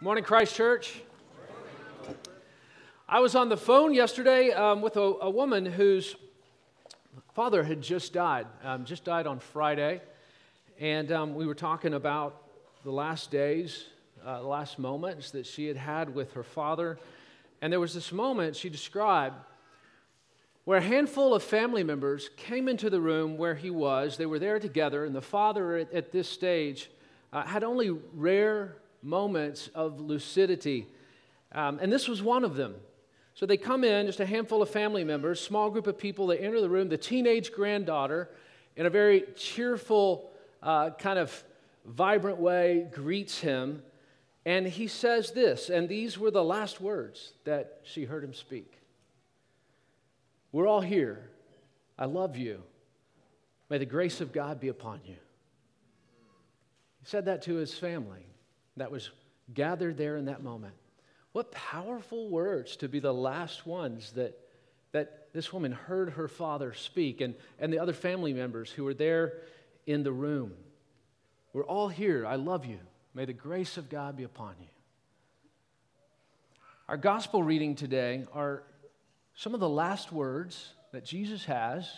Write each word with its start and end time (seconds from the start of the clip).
Morning, 0.00 0.22
Christ 0.22 0.54
Church. 0.54 1.00
I 3.08 3.18
was 3.18 3.34
on 3.34 3.48
the 3.48 3.56
phone 3.56 3.92
yesterday 3.92 4.52
um, 4.52 4.80
with 4.80 4.96
a, 4.96 5.00
a, 5.00 5.28
woman 5.28 5.66
whose 5.66 6.14
father 7.34 7.64
had 7.64 7.82
just 7.82 8.12
died, 8.12 8.46
um, 8.62 8.84
just 8.84 9.02
died 9.02 9.26
on 9.26 9.40
Friday. 9.40 10.00
And 10.78 11.10
um, 11.10 11.34
we 11.34 11.48
were 11.48 11.54
talking 11.56 11.94
about 11.94 12.44
the 12.84 12.92
last 12.92 13.32
days, 13.32 13.86
uh, 14.24 14.40
the 14.40 14.46
last 14.46 14.78
moments 14.78 15.32
that 15.32 15.46
she 15.46 15.66
had 15.66 15.76
had 15.76 16.14
with 16.14 16.32
her 16.34 16.44
father. 16.44 16.96
And 17.60 17.72
there 17.72 17.80
was 17.80 17.92
this 17.92 18.12
moment 18.12 18.54
she 18.54 18.68
described 18.68 19.34
where 20.64 20.78
a 20.78 20.82
handful 20.82 21.34
of 21.34 21.42
family 21.42 21.82
members 21.82 22.30
came 22.36 22.68
into 22.68 22.88
the 22.88 23.00
room 23.00 23.36
where 23.36 23.56
he 23.56 23.70
was. 23.70 24.16
They 24.16 24.26
were 24.26 24.38
there 24.38 24.60
together, 24.60 25.04
and 25.04 25.12
the 25.12 25.20
father 25.20 25.74
at, 25.74 25.92
at 25.92 26.12
this 26.12 26.28
stage 26.28 26.88
uh, 27.32 27.44
had 27.44 27.64
only 27.64 27.90
rare 28.14 28.76
moments 29.02 29.68
of 29.74 30.00
lucidity. 30.00 30.86
Um, 31.52 31.78
and 31.80 31.92
this 31.92 32.08
was 32.08 32.22
one 32.22 32.44
of 32.44 32.56
them. 32.56 32.74
So 33.34 33.46
they 33.46 33.56
come 33.56 33.84
in, 33.84 34.06
just 34.06 34.20
a 34.20 34.26
handful 34.26 34.62
of 34.62 34.70
family 34.70 35.04
members, 35.04 35.40
small 35.40 35.70
group 35.70 35.86
of 35.86 35.96
people. 35.96 36.26
They 36.26 36.38
enter 36.38 36.60
the 36.60 36.68
room, 36.68 36.88
the 36.88 36.98
teenage 36.98 37.52
granddaughter, 37.52 38.28
in 38.76 38.86
a 38.86 38.90
very 38.90 39.24
cheerful, 39.36 40.30
uh, 40.62 40.90
kind 40.90 41.18
of 41.18 41.44
vibrant 41.84 42.38
way, 42.38 42.88
greets 42.92 43.38
him. 43.38 43.82
And 44.44 44.66
he 44.66 44.88
says 44.88 45.32
this, 45.32 45.70
and 45.70 45.88
these 45.88 46.18
were 46.18 46.30
the 46.30 46.42
last 46.42 46.80
words 46.80 47.32
that 47.44 47.80
she 47.84 48.04
heard 48.04 48.24
him 48.24 48.34
speak 48.34 48.80
We're 50.52 50.66
all 50.66 50.80
here. 50.80 51.30
I 51.98 52.06
love 52.06 52.36
you. 52.36 52.62
May 53.68 53.78
the 53.78 53.86
grace 53.86 54.20
of 54.20 54.32
God 54.32 54.60
be 54.60 54.68
upon 54.68 55.00
you. 55.04 55.16
He 57.00 57.06
said 57.06 57.26
that 57.26 57.42
to 57.42 57.54
his 57.54 57.74
family 57.74 58.26
that 58.78 58.90
was 58.90 59.10
gathered 59.52 59.96
there 59.96 60.16
in 60.16 60.26
that 60.26 60.42
moment. 60.42 60.74
What 61.32 61.52
powerful 61.52 62.28
words 62.28 62.76
to 62.76 62.88
be 62.88 63.00
the 63.00 63.12
last 63.12 63.66
ones 63.66 64.12
that, 64.12 64.38
that 64.92 65.28
this 65.32 65.52
woman 65.52 65.72
heard 65.72 66.10
her 66.10 66.28
father 66.28 66.72
speak 66.72 67.20
and, 67.20 67.34
and 67.58 67.72
the 67.72 67.78
other 67.78 67.92
family 67.92 68.32
members 68.32 68.70
who 68.70 68.84
were 68.84 68.94
there 68.94 69.34
in 69.86 70.02
the 70.02 70.12
room. 70.12 70.52
We're 71.52 71.64
all 71.64 71.88
here. 71.88 72.26
I 72.26 72.36
love 72.36 72.66
you. 72.66 72.78
May 73.14 73.24
the 73.24 73.32
grace 73.32 73.76
of 73.76 73.88
God 73.88 74.16
be 74.16 74.24
upon 74.24 74.54
you. 74.60 74.68
Our 76.88 76.96
gospel 76.96 77.42
reading 77.42 77.74
today 77.74 78.24
are 78.32 78.62
some 79.34 79.54
of 79.54 79.60
the 79.60 79.68
last 79.68 80.10
words 80.10 80.72
that 80.92 81.04
Jesus 81.04 81.44
has 81.44 81.88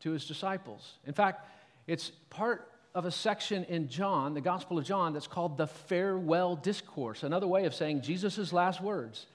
to 0.00 0.12
his 0.12 0.24
disciples. 0.26 0.98
In 1.04 1.12
fact, 1.12 1.46
it's 1.86 2.10
part 2.30 2.69
of 2.94 3.04
a 3.04 3.10
section 3.10 3.64
in 3.64 3.88
John, 3.88 4.34
the 4.34 4.40
Gospel 4.40 4.78
of 4.78 4.84
John, 4.84 5.12
that's 5.12 5.26
called 5.26 5.56
the 5.56 5.66
farewell 5.66 6.56
discourse. 6.56 7.22
Another 7.22 7.46
way 7.46 7.64
of 7.64 7.74
saying 7.74 8.02
Jesus' 8.02 8.52
last 8.52 8.80
words 8.80 9.26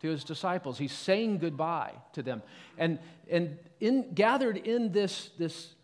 to 0.00 0.08
his 0.08 0.24
disciples. 0.24 0.78
He's 0.78 0.92
saying 0.92 1.38
goodbye 1.38 1.92
to 2.14 2.22
them. 2.22 2.42
And, 2.76 2.98
and 3.30 3.58
in, 3.80 4.12
gathered 4.14 4.56
in 4.56 4.92
this, 4.92 5.30
this, 5.38 5.74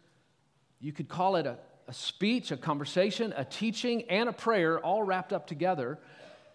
you 0.80 0.92
could 0.92 1.08
call 1.08 1.36
it 1.36 1.46
a, 1.46 1.56
a 1.86 1.92
speech, 1.92 2.50
a 2.50 2.56
conversation, 2.56 3.32
a 3.36 3.44
teaching, 3.44 4.02
and 4.10 4.28
a 4.28 4.32
prayer, 4.32 4.80
all 4.80 5.02
wrapped 5.02 5.32
up 5.32 5.46
together. 5.46 5.98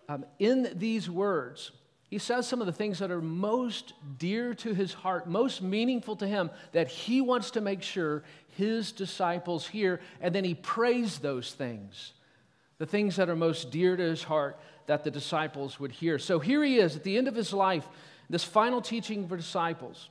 Um, 0.10 0.26
in 0.40 0.74
these 0.76 1.10
words, 1.10 1.72
he 2.10 2.20
says 2.20 2.48
some 2.48 2.62
of 2.62 2.68
the 2.68 2.74
things 2.74 3.00
that 3.00 3.12
are 3.12 3.22
most 3.22 3.94
dear 4.18 4.54
to 4.56 4.74
his 4.74 4.94
heart, 4.94 5.28
most 5.28 5.62
meaningful 5.62 6.16
to 6.18 6.28
him, 6.28 6.52
that 6.72 6.88
he 6.88 7.20
wants 7.20 7.52
to 7.52 7.62
make 7.62 7.82
sure 7.82 8.24
his 8.56 8.92
disciples 8.92 9.68
hear. 9.68 10.00
And 10.22 10.34
then 10.34 10.44
he 10.44 10.54
prays 10.54 11.18
those 11.18 11.54
things, 11.54 12.14
the 12.78 12.86
things 12.86 13.16
that 13.16 13.30
are 13.30 13.36
most 13.36 13.72
dear 13.72 13.98
to 13.98 14.04
his 14.04 14.24
heart 14.24 14.60
that 14.86 15.04
the 15.04 15.12
disciples 15.12 15.80
would 15.80 15.92
hear. 15.92 16.20
So 16.20 16.40
here 16.40 16.64
he 16.64 16.78
is 16.78 16.96
at 16.96 17.04
the 17.04 17.18
end 17.18 17.28
of 17.28 17.36
his 17.36 17.52
life, 17.52 17.88
this 18.30 18.44
final 18.44 18.82
teaching 18.82 19.28
for 19.28 19.36
disciples. 19.36 20.10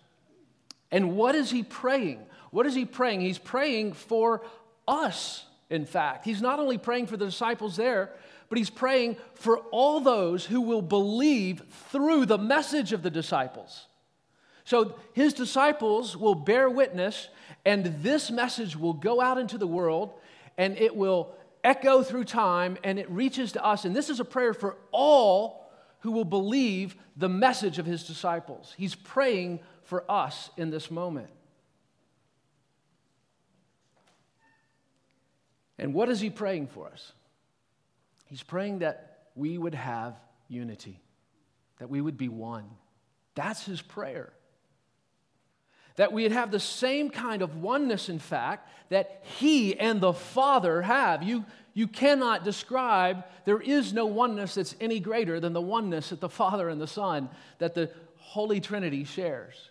And 0.90 1.16
what 1.16 1.34
is 1.34 1.50
he 1.50 1.62
praying? 1.62 2.20
What 2.50 2.66
is 2.66 2.74
he 2.74 2.84
praying? 2.84 3.20
He's 3.20 3.38
praying 3.38 3.94
for 3.94 4.42
us, 4.86 5.44
in 5.70 5.86
fact. 5.86 6.24
He's 6.24 6.42
not 6.42 6.58
only 6.58 6.78
praying 6.78 7.06
for 7.06 7.16
the 7.16 7.26
disciples 7.26 7.76
there, 7.76 8.10
but 8.48 8.58
he's 8.58 8.70
praying 8.70 9.16
for 9.34 9.58
all 9.70 10.00
those 10.00 10.44
who 10.44 10.60
will 10.60 10.82
believe 10.82 11.62
through 11.90 12.26
the 12.26 12.38
message 12.38 12.92
of 12.92 13.02
the 13.02 13.10
disciples. 13.10 13.86
So 14.64 14.96
his 15.12 15.34
disciples 15.34 16.16
will 16.16 16.34
bear 16.34 16.70
witness, 16.70 17.28
and 17.64 17.84
this 18.02 18.30
message 18.30 18.76
will 18.76 18.94
go 18.94 19.20
out 19.20 19.38
into 19.38 19.58
the 19.58 19.66
world, 19.66 20.14
and 20.56 20.78
it 20.78 20.96
will 20.96 21.34
echo 21.62 22.02
through 22.02 22.24
time, 22.24 22.78
and 22.82 22.98
it 22.98 23.10
reaches 23.10 23.52
to 23.52 23.64
us. 23.64 23.84
And 23.84 23.94
this 23.94 24.10
is 24.10 24.20
a 24.20 24.24
prayer 24.24 24.54
for 24.54 24.76
all 24.92 25.70
who 26.00 26.12
will 26.12 26.24
believe 26.24 26.96
the 27.16 27.28
message 27.28 27.78
of 27.78 27.86
his 27.86 28.04
disciples. 28.04 28.74
He's 28.76 28.94
praying 28.94 29.60
for 29.82 30.10
us 30.10 30.50
in 30.56 30.70
this 30.70 30.90
moment. 30.90 31.28
And 35.78 35.92
what 35.92 36.08
is 36.08 36.20
he 36.20 36.30
praying 36.30 36.68
for 36.68 36.88
us? 36.88 37.12
He's 38.34 38.42
praying 38.42 38.80
that 38.80 39.28
we 39.36 39.56
would 39.56 39.76
have 39.76 40.16
unity, 40.48 41.00
that 41.78 41.88
we 41.88 42.00
would 42.00 42.18
be 42.18 42.28
one. 42.28 42.68
That's 43.36 43.64
his 43.64 43.80
prayer. 43.80 44.32
That 45.94 46.12
we'd 46.12 46.32
have 46.32 46.50
the 46.50 46.58
same 46.58 47.10
kind 47.10 47.42
of 47.42 47.62
oneness, 47.62 48.08
in 48.08 48.18
fact, 48.18 48.68
that 48.88 49.22
he 49.38 49.78
and 49.78 50.00
the 50.00 50.12
Father 50.12 50.82
have. 50.82 51.22
You, 51.22 51.44
you 51.74 51.86
cannot 51.86 52.42
describe, 52.42 53.22
there 53.44 53.60
is 53.60 53.92
no 53.92 54.06
oneness 54.06 54.56
that's 54.56 54.74
any 54.80 54.98
greater 54.98 55.38
than 55.38 55.52
the 55.52 55.60
oneness 55.60 56.08
that 56.08 56.20
the 56.20 56.28
Father 56.28 56.68
and 56.68 56.80
the 56.80 56.88
Son, 56.88 57.30
that 57.58 57.74
the 57.74 57.88
Holy 58.16 58.58
Trinity 58.58 59.04
shares. 59.04 59.70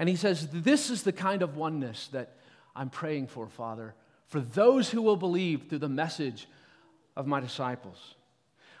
And 0.00 0.08
he 0.08 0.16
says, 0.16 0.48
This 0.52 0.90
is 0.90 1.04
the 1.04 1.12
kind 1.12 1.40
of 1.40 1.56
oneness 1.56 2.08
that 2.08 2.34
I'm 2.74 2.90
praying 2.90 3.28
for, 3.28 3.46
Father, 3.46 3.94
for 4.26 4.40
those 4.40 4.90
who 4.90 5.02
will 5.02 5.16
believe 5.16 5.66
through 5.68 5.78
the 5.78 5.88
message 5.88 6.48
of 7.16 7.26
my 7.26 7.40
disciples. 7.40 8.14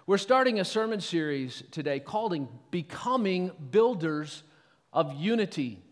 We're 0.06 0.18
starting 0.18 0.60
a 0.60 0.64
sermon 0.64 1.00
series 1.00 1.64
today 1.72 1.98
called 1.98 2.36
Becoming 2.70 3.50
Builders 3.70 4.44
of 4.92 5.14
Unity. 5.14 5.82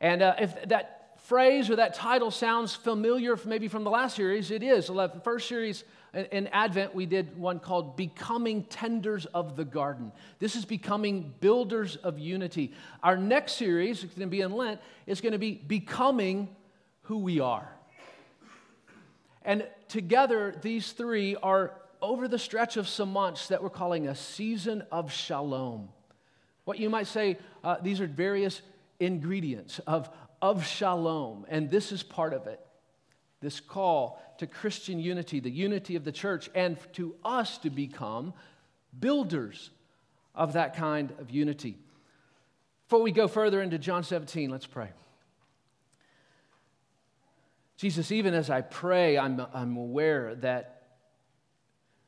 And 0.00 0.22
uh, 0.22 0.34
if 0.38 0.68
that 0.68 1.18
phrase 1.24 1.70
or 1.70 1.76
that 1.76 1.94
title 1.94 2.30
sounds 2.30 2.74
familiar, 2.74 3.38
maybe 3.44 3.68
from 3.68 3.84
the 3.84 3.90
last 3.90 4.16
series, 4.16 4.50
it 4.50 4.62
is. 4.62 4.86
The 4.86 5.20
first 5.24 5.48
series 5.48 5.84
in 6.12 6.46
Advent, 6.48 6.94
we 6.94 7.06
did 7.06 7.36
one 7.38 7.58
called 7.58 7.96
Becoming 7.96 8.64
Tenders 8.64 9.26
of 9.26 9.56
the 9.56 9.64
Garden. 9.64 10.12
This 10.38 10.56
is 10.56 10.64
becoming 10.64 11.32
builders 11.40 11.96
of 11.96 12.18
unity. 12.18 12.72
Our 13.02 13.16
next 13.16 13.54
series, 13.54 14.04
it's 14.04 14.14
going 14.14 14.28
to 14.28 14.30
be 14.30 14.42
in 14.42 14.52
Lent, 14.52 14.80
is 15.06 15.20
going 15.20 15.32
to 15.32 15.38
be 15.38 15.52
Becoming 15.54 16.48
Who 17.02 17.18
We 17.18 17.40
Are. 17.40 17.72
And 19.44 19.66
together, 19.88 20.54
these 20.62 20.92
three 20.92 21.36
are 21.36 21.72
over 22.00 22.28
the 22.28 22.38
stretch 22.38 22.76
of 22.76 22.88
some 22.88 23.12
months 23.12 23.48
that 23.48 23.62
we're 23.62 23.70
calling 23.70 24.08
a 24.08 24.14
season 24.14 24.82
of 24.90 25.12
shalom. 25.12 25.88
What 26.64 26.78
you 26.78 26.90
might 26.90 27.06
say, 27.06 27.38
uh, 27.64 27.76
these 27.82 28.00
are 28.00 28.06
various 28.06 28.62
ingredients 29.00 29.80
of, 29.86 30.08
of 30.40 30.66
shalom, 30.66 31.46
and 31.48 31.70
this 31.70 31.92
is 31.92 32.02
part 32.02 32.32
of 32.32 32.46
it. 32.46 32.60
This 33.40 33.58
call 33.60 34.22
to 34.38 34.46
Christian 34.46 35.00
unity, 35.00 35.40
the 35.40 35.50
unity 35.50 35.96
of 35.96 36.04
the 36.04 36.12
church, 36.12 36.50
and 36.54 36.76
to 36.94 37.14
us 37.24 37.58
to 37.58 37.70
become 37.70 38.32
builders 38.98 39.70
of 40.34 40.54
that 40.54 40.76
kind 40.76 41.12
of 41.18 41.30
unity. 41.30 41.76
Before 42.86 43.02
we 43.02 43.10
go 43.10 43.26
further 43.26 43.62
into 43.62 43.78
John 43.78 44.04
17, 44.04 44.50
let's 44.50 44.66
pray. 44.66 44.90
Jesus, 47.82 48.12
even 48.12 48.32
as 48.32 48.48
I 48.48 48.60
pray, 48.60 49.18
I'm, 49.18 49.44
I'm 49.52 49.76
aware 49.76 50.36
that 50.36 50.82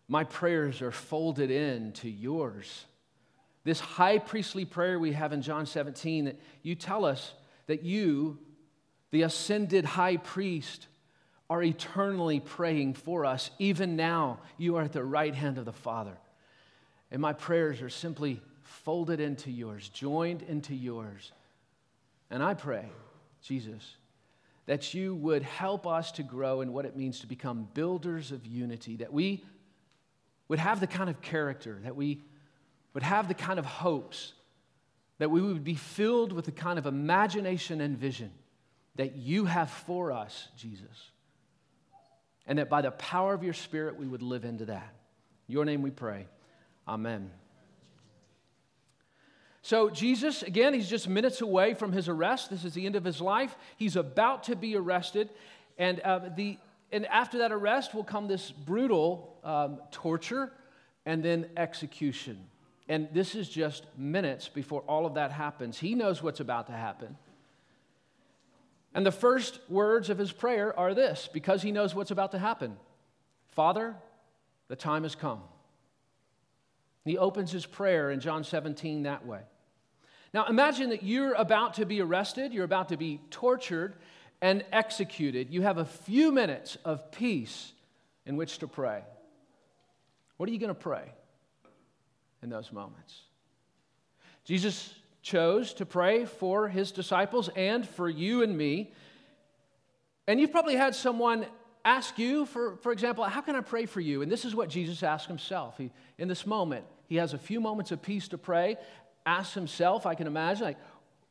my 0.07 0.23
prayers 0.23 0.81
are 0.83 0.93
folded 0.93 1.51
into 1.51 2.09
yours. 2.09 2.85
This 3.65 3.81
high 3.81 4.21
priestly 4.21 4.65
prayer 4.65 5.01
we 5.01 5.15
have 5.15 5.33
in 5.33 5.43
John 5.43 5.67
17, 5.67 6.27
that 6.27 6.41
you 6.63 6.77
tell 6.77 7.05
us 7.05 7.33
that 7.67 7.83
you, 7.83 8.39
the 9.11 9.23
ascended 9.23 9.85
high 9.85 10.17
priest, 10.17 10.87
are 11.51 11.61
eternally 11.61 12.39
praying 12.39 12.95
for 12.95 13.25
us. 13.25 13.51
Even 13.59 13.97
now, 13.97 14.39
you 14.57 14.77
are 14.77 14.83
at 14.83 14.93
the 14.93 15.03
right 15.03 15.35
hand 15.35 15.59
of 15.59 15.65
the 15.65 15.73
Father. 15.73 16.17
And 17.11 17.21
my 17.21 17.33
prayers 17.33 17.83
are 17.83 17.91
simply 17.91 18.41
folded 18.63 19.19
into 19.19 19.51
yours, 19.51 19.89
joined 19.89 20.43
into 20.43 20.73
yours. 20.73 21.33
And 22.31 22.45
I 22.45 22.55
pray, 22.55 22.87
Jesus, 23.43 23.97
that 24.67 24.95
you 24.95 25.15
would 25.15 25.43
help 25.43 25.87
us 25.87 26.13
to 26.13 26.23
grow 26.23 26.61
in 26.61 26.73
what 26.73 26.85
it 26.85 26.97
means 26.97 27.21
to 27.21 27.27
become 27.27 27.69
builders 27.75 28.33
of 28.33 28.47
unity, 28.47 28.97
that 28.97 29.13
we 29.13 29.45
would 30.49 30.59
have 30.59 30.81
the 30.81 30.87
kind 30.87 31.11
of 31.11 31.21
character, 31.21 31.81
that 31.85 31.97
we 31.97 32.23
would 32.95 33.03
have 33.03 33.29
the 33.29 33.35
kind 33.35 33.59
of 33.59 33.67
hopes, 33.67 34.33
that 35.19 35.31
we 35.31 35.41
would 35.41 35.65
be 35.65 35.75
filled 35.75 36.33
with 36.33 36.45
the 36.45 36.53
kind 36.53 36.79
of 36.79 36.87
imagination 36.87 37.81
and 37.81 37.99
vision 37.99 38.31
that 38.97 39.17
you 39.17 39.45
have 39.45 39.71
for 39.71 40.13
us, 40.13 40.49
Jesus. 40.57 41.11
And 42.47 42.59
that 42.59 42.69
by 42.69 42.83
the 42.83 42.91
power 42.91 43.35
of 43.35 43.43
your 43.43 43.55
Spirit, 43.55 43.97
we 43.97 44.07
would 44.07 44.23
live 44.23 44.45
into 44.45 44.67
that. 44.67 44.95
In 45.49 45.55
your 45.55 45.65
name 45.65 45.83
we 45.83 45.91
pray. 45.91 46.27
Amen. 46.87 47.31
So, 49.65 49.89
Jesus, 49.89 50.43
again, 50.43 50.75
he's 50.75 50.91
just 50.91 51.09
minutes 51.09 51.41
away 51.41 51.73
from 51.73 51.91
his 51.91 52.07
arrest. 52.07 52.51
This 52.51 52.67
is 52.67 52.75
the 52.75 52.85
end 52.85 52.97
of 52.97 53.05
his 53.05 53.19
life. 53.19 53.57
He's 53.79 53.97
about 53.97 54.43
to 54.45 54.57
be 54.57 54.77
arrested. 54.77 55.31
And, 55.79 56.01
uh, 56.01 56.29
the, 56.37 56.59
and 56.93 57.07
after 57.07 57.39
that 57.39 57.51
arrest 57.51 57.95
will 57.95 58.05
come 58.05 58.29
this 58.29 58.51
brutal 58.51 59.39
um, 59.43 59.79
torture 59.91 60.53
and 61.07 61.23
then 61.23 61.47
execution. 61.57 62.45
And 62.91 63.09
this 63.15 63.35
is 63.35 63.49
just 63.49 63.87
minutes 63.97 64.51
before 64.51 64.83
all 64.83 65.07
of 65.07 65.15
that 65.15 65.33
happens. 65.33 65.79
He 65.79 65.95
knows 65.95 66.23
what's 66.23 66.41
about 66.41 66.67
to 66.67 66.75
happen. 66.75 67.17
And 68.93 69.07
the 69.07 69.13
first 69.13 69.61
words 69.71 70.11
of 70.11 70.19
his 70.19 70.31
prayer 70.31 70.79
are 70.79 70.93
this 70.93 71.27
because 71.33 71.63
he 71.63 71.73
knows 71.73 71.95
what's 71.95 72.11
about 72.11 72.33
to 72.33 72.39
happen 72.39 72.77
Father, 73.53 73.97
the 74.69 74.77
time 74.77 75.05
has 75.05 75.15
come. 75.15 75.41
He 77.07 77.17
opens 77.17 77.51
his 77.51 77.65
prayer 77.65 78.11
in 78.11 78.21
John 78.21 78.45
17 78.45 79.05
that 79.05 79.25
way. 79.25 79.41
Now 80.35 80.47
imagine 80.47 80.91
that 80.91 81.05
you're 81.05 81.35
about 81.35 81.75
to 81.75 81.87
be 81.87 82.03
arrested, 82.03 82.53
you're 82.53 82.65
about 82.65 82.89
to 82.89 82.97
be 82.97 83.21
tortured 83.31 83.95
and 84.43 84.65
executed. 84.73 85.49
You 85.51 85.63
have 85.63 85.79
a 85.79 85.85
few 85.85 86.33
minutes 86.33 86.77
of 86.85 87.13
peace 87.13 87.73
in 88.27 88.37
which 88.37 88.59
to 88.59 88.67
pray. 88.67 89.03
What 90.37 90.49
are 90.49 90.53
you 90.53 90.59
going 90.59 90.75
to 90.75 90.75
pray 90.75 91.05
in 92.43 92.51
those 92.51 92.73
moments? 92.73 93.21
Jesus 94.45 94.93
chose 95.23 95.73
to 95.75 95.87
pray 95.87 96.25
for 96.25 96.69
his 96.69 96.91
disciples 96.91 97.49
and 97.55 97.89
for 97.89 98.11
you 98.11 98.43
and 98.43 98.59
me. 98.59 98.93
And 100.27 100.41
you've 100.41 100.51
probably 100.51 100.75
had 100.75 100.97
someone 100.97 101.47
ask 101.85 102.19
you, 102.19 102.45
for, 102.45 102.77
for 102.79 102.91
example, 102.91 103.25
how 103.25 103.41
can 103.41 103.55
I 103.55 103.61
pray 103.61 103.87
for 103.87 104.01
you? 104.01 104.23
And 104.23 104.33
this 104.33 104.45
is 104.45 104.55
what 104.55 104.69
Jesus 104.69 105.03
asked 105.03 105.29
himself. 105.29 105.79
He, 105.79 105.93
in 106.19 106.29
this 106.29 106.45
moment, 106.45 106.85
he 107.07 107.17
has 107.17 107.35
a 107.35 107.39
few 107.39 107.61
moments 107.61 107.93
of 107.93 108.03
peace 108.03 108.29
to 108.29 108.39
pray, 108.39 108.77
asks 109.27 109.55
himself, 109.55 110.07
I 110.07 110.15
can 110.15 110.27
imagine, 110.27 110.65
like, 110.65 110.79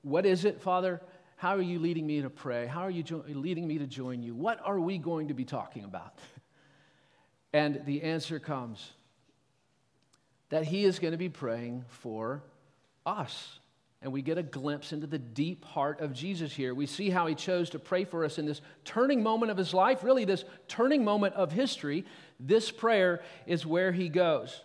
what 0.02 0.26
is 0.26 0.46
it, 0.46 0.62
Father? 0.62 1.02
How 1.38 1.56
are 1.56 1.62
you 1.62 1.80
leading 1.80 2.08
me 2.08 2.22
to 2.22 2.30
pray? 2.30 2.68
How 2.68 2.82
are 2.82 2.90
you 2.92 3.04
jo- 3.04 3.24
leading 3.28 3.68
me 3.68 3.80
to 3.80 3.88
join 3.88 4.24
you? 4.24 4.34
What 4.36 4.60
are 4.64 4.80
we 4.80 4.98
going 4.98 5.28
to 5.28 5.34
be 5.34 5.46
talking 5.46 5.84
about? 5.84 6.18
And 7.56 7.86
the 7.86 8.02
answer 8.02 8.40
comes 8.40 8.94
that 10.50 10.64
he 10.64 10.86
is 10.86 10.98
going 10.98 11.12
to 11.12 11.20
be 11.20 11.30
praying 11.30 11.86
for 11.88 12.42
us. 13.06 13.60
And 14.02 14.12
we 14.12 14.22
get 14.22 14.38
a 14.38 14.44
glimpse 14.44 14.92
into 14.92 15.08
the 15.08 15.18
deep 15.18 15.64
heart 15.64 16.02
of 16.02 16.14
Jesus 16.14 16.52
here. 16.52 16.74
We 16.74 16.88
see 16.88 17.10
how 17.10 17.28
he 17.28 17.36
chose 17.36 17.70
to 17.70 17.80
pray 17.80 18.06
for 18.06 18.26
us 18.26 18.38
in 18.38 18.46
this 18.46 18.60
turning 18.86 19.24
moment 19.24 19.52
of 19.52 19.58
his 19.58 19.74
life, 19.74 20.04
really, 20.04 20.26
this 20.26 20.44
turning 20.68 21.06
moment 21.06 21.36
of 21.36 21.52
history. 21.52 22.06
This 22.40 22.70
prayer 22.70 23.22
is 23.46 23.66
where 23.66 23.92
he 23.92 24.10
goes. 24.10 24.62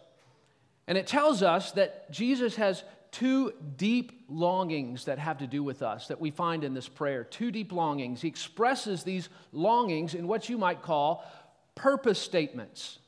And 0.86 0.96
it 0.96 1.06
tells 1.06 1.42
us 1.42 1.72
that 1.72 2.10
Jesus 2.10 2.56
has 2.56 2.82
two 3.10 3.52
deep 3.76 4.24
longings 4.28 5.06
that 5.06 5.18
have 5.18 5.38
to 5.38 5.46
do 5.46 5.62
with 5.62 5.82
us 5.82 6.08
that 6.08 6.20
we 6.20 6.30
find 6.30 6.64
in 6.64 6.74
this 6.74 6.88
prayer. 6.88 7.24
Two 7.24 7.50
deep 7.50 7.72
longings. 7.72 8.20
He 8.20 8.28
expresses 8.28 9.02
these 9.02 9.28
longings 9.52 10.14
in 10.14 10.26
what 10.28 10.48
you 10.48 10.58
might 10.58 10.82
call 10.82 11.24
purpose 11.74 12.18
statements. 12.18 12.98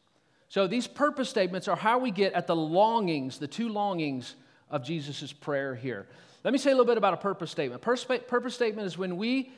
So 0.48 0.66
these 0.66 0.86
purpose 0.86 1.28
statements 1.28 1.68
are 1.68 1.76
how 1.76 1.98
we 1.98 2.10
get 2.10 2.32
at 2.32 2.46
the 2.46 2.56
longings, 2.56 3.38
the 3.38 3.46
two 3.46 3.68
longings 3.68 4.34
of 4.70 4.84
Jesus' 4.84 5.32
prayer 5.32 5.74
here. 5.74 6.06
Let 6.42 6.52
me 6.52 6.58
say 6.58 6.70
a 6.70 6.74
little 6.74 6.86
bit 6.86 6.96
about 6.96 7.14
a 7.14 7.18
purpose 7.18 7.50
statement. 7.50 7.82
Purpose 7.82 8.54
statement 8.54 8.86
is 8.86 8.96
when 8.96 9.16
we 9.16 9.52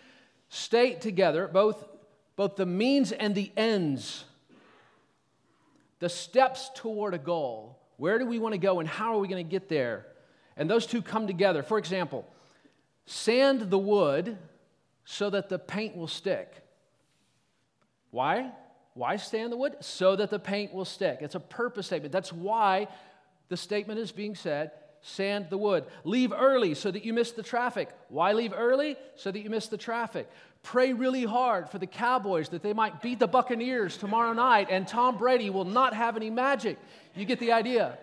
state 0.48 1.00
together 1.00 1.48
both, 1.48 1.84
both 2.36 2.56
the 2.56 2.66
means 2.66 3.12
and 3.12 3.34
the 3.34 3.50
ends, 3.56 4.24
the 6.00 6.08
steps 6.08 6.70
toward 6.74 7.14
a 7.14 7.18
goal. 7.18 7.78
Where 7.96 8.18
do 8.18 8.26
we 8.26 8.38
want 8.38 8.52
to 8.52 8.58
go 8.58 8.80
and 8.80 8.88
how 8.88 9.14
are 9.14 9.18
we 9.18 9.28
going 9.28 9.46
to 9.46 9.50
get 9.50 9.68
there? 9.68 10.06
And 10.56 10.68
those 10.68 10.86
two 10.86 11.02
come 11.02 11.26
together. 11.26 11.62
For 11.62 11.78
example, 11.78 12.26
sand 13.06 13.70
the 13.70 13.78
wood 13.78 14.38
so 15.04 15.30
that 15.30 15.48
the 15.48 15.58
paint 15.58 15.96
will 15.96 16.08
stick. 16.08 16.62
Why? 18.10 18.52
Why 18.94 19.16
sand 19.16 19.52
the 19.52 19.56
wood? 19.56 19.76
So 19.80 20.16
that 20.16 20.30
the 20.30 20.38
paint 20.38 20.72
will 20.72 20.84
stick. 20.84 21.18
It's 21.20 21.34
a 21.34 21.40
purpose 21.40 21.86
statement. 21.86 22.12
That's 22.12 22.32
why 22.32 22.88
the 23.48 23.56
statement 23.56 23.98
is 23.98 24.12
being 24.12 24.34
said 24.34 24.72
sand 25.02 25.46
the 25.50 25.58
wood. 25.58 25.84
Leave 26.04 26.32
early 26.32 26.74
so 26.74 26.90
that 26.90 27.04
you 27.04 27.12
miss 27.12 27.32
the 27.32 27.42
traffic. 27.42 27.88
Why 28.08 28.32
leave 28.32 28.52
early? 28.56 28.96
So 29.16 29.30
that 29.30 29.40
you 29.40 29.50
miss 29.50 29.66
the 29.66 29.76
traffic. 29.76 30.30
Pray 30.62 30.92
really 30.92 31.24
hard 31.24 31.68
for 31.68 31.78
the 31.78 31.88
Cowboys 31.88 32.50
that 32.50 32.62
they 32.62 32.72
might 32.72 33.02
beat 33.02 33.18
the 33.18 33.26
Buccaneers 33.26 33.96
tomorrow 33.96 34.32
night 34.32 34.68
and 34.70 34.86
Tom 34.86 35.18
Brady 35.18 35.50
will 35.50 35.64
not 35.64 35.92
have 35.92 36.16
any 36.16 36.30
magic. 36.30 36.78
You 37.16 37.24
get 37.24 37.40
the 37.40 37.50
idea. 37.50 37.98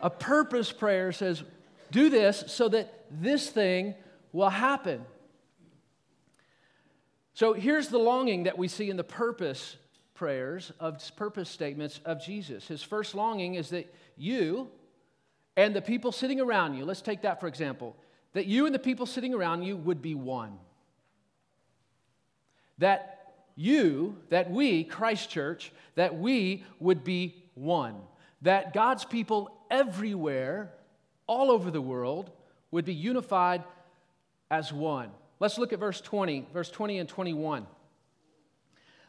A 0.00 0.10
purpose 0.10 0.72
prayer 0.72 1.12
says, 1.12 1.42
do 1.90 2.08
this 2.08 2.44
so 2.46 2.68
that 2.68 3.06
this 3.10 3.50
thing 3.50 3.94
will 4.32 4.48
happen. 4.48 5.04
So 7.34 7.52
here's 7.52 7.88
the 7.88 7.98
longing 7.98 8.44
that 8.44 8.58
we 8.58 8.68
see 8.68 8.90
in 8.90 8.96
the 8.96 9.04
purpose 9.04 9.76
prayers 10.14 10.72
of 10.78 11.00
purpose 11.16 11.48
statements 11.48 12.00
of 12.04 12.22
Jesus. 12.22 12.68
His 12.68 12.82
first 12.82 13.14
longing 13.14 13.54
is 13.54 13.70
that 13.70 13.92
you 14.16 14.68
and 15.56 15.74
the 15.74 15.80
people 15.82 16.12
sitting 16.12 16.40
around 16.40 16.74
you, 16.74 16.84
let's 16.84 17.00
take 17.00 17.22
that 17.22 17.40
for 17.40 17.46
example, 17.46 17.96
that 18.34 18.46
you 18.46 18.66
and 18.66 18.74
the 18.74 18.78
people 18.78 19.06
sitting 19.06 19.34
around 19.34 19.62
you 19.62 19.76
would 19.76 20.02
be 20.02 20.14
one. 20.14 20.58
That 22.78 23.32
you, 23.56 24.16
that 24.28 24.50
we, 24.50 24.84
Christ 24.84 25.30
Church, 25.30 25.72
that 25.94 26.18
we 26.18 26.64
would 26.78 27.04
be 27.04 27.42
one. 27.54 27.96
That 28.42 28.72
God's 28.72 29.04
people 29.04 29.50
everywhere, 29.70 30.72
all 31.26 31.50
over 31.50 31.70
the 31.70 31.80
world, 31.80 32.30
would 32.70 32.84
be 32.84 32.94
unified 32.94 33.64
as 34.50 34.72
one. 34.72 35.10
Let's 35.38 35.58
look 35.58 35.72
at 35.72 35.78
verse 35.78 36.00
20, 36.00 36.48
verse 36.52 36.70
20 36.70 36.98
and 36.98 37.08
21. 37.08 37.66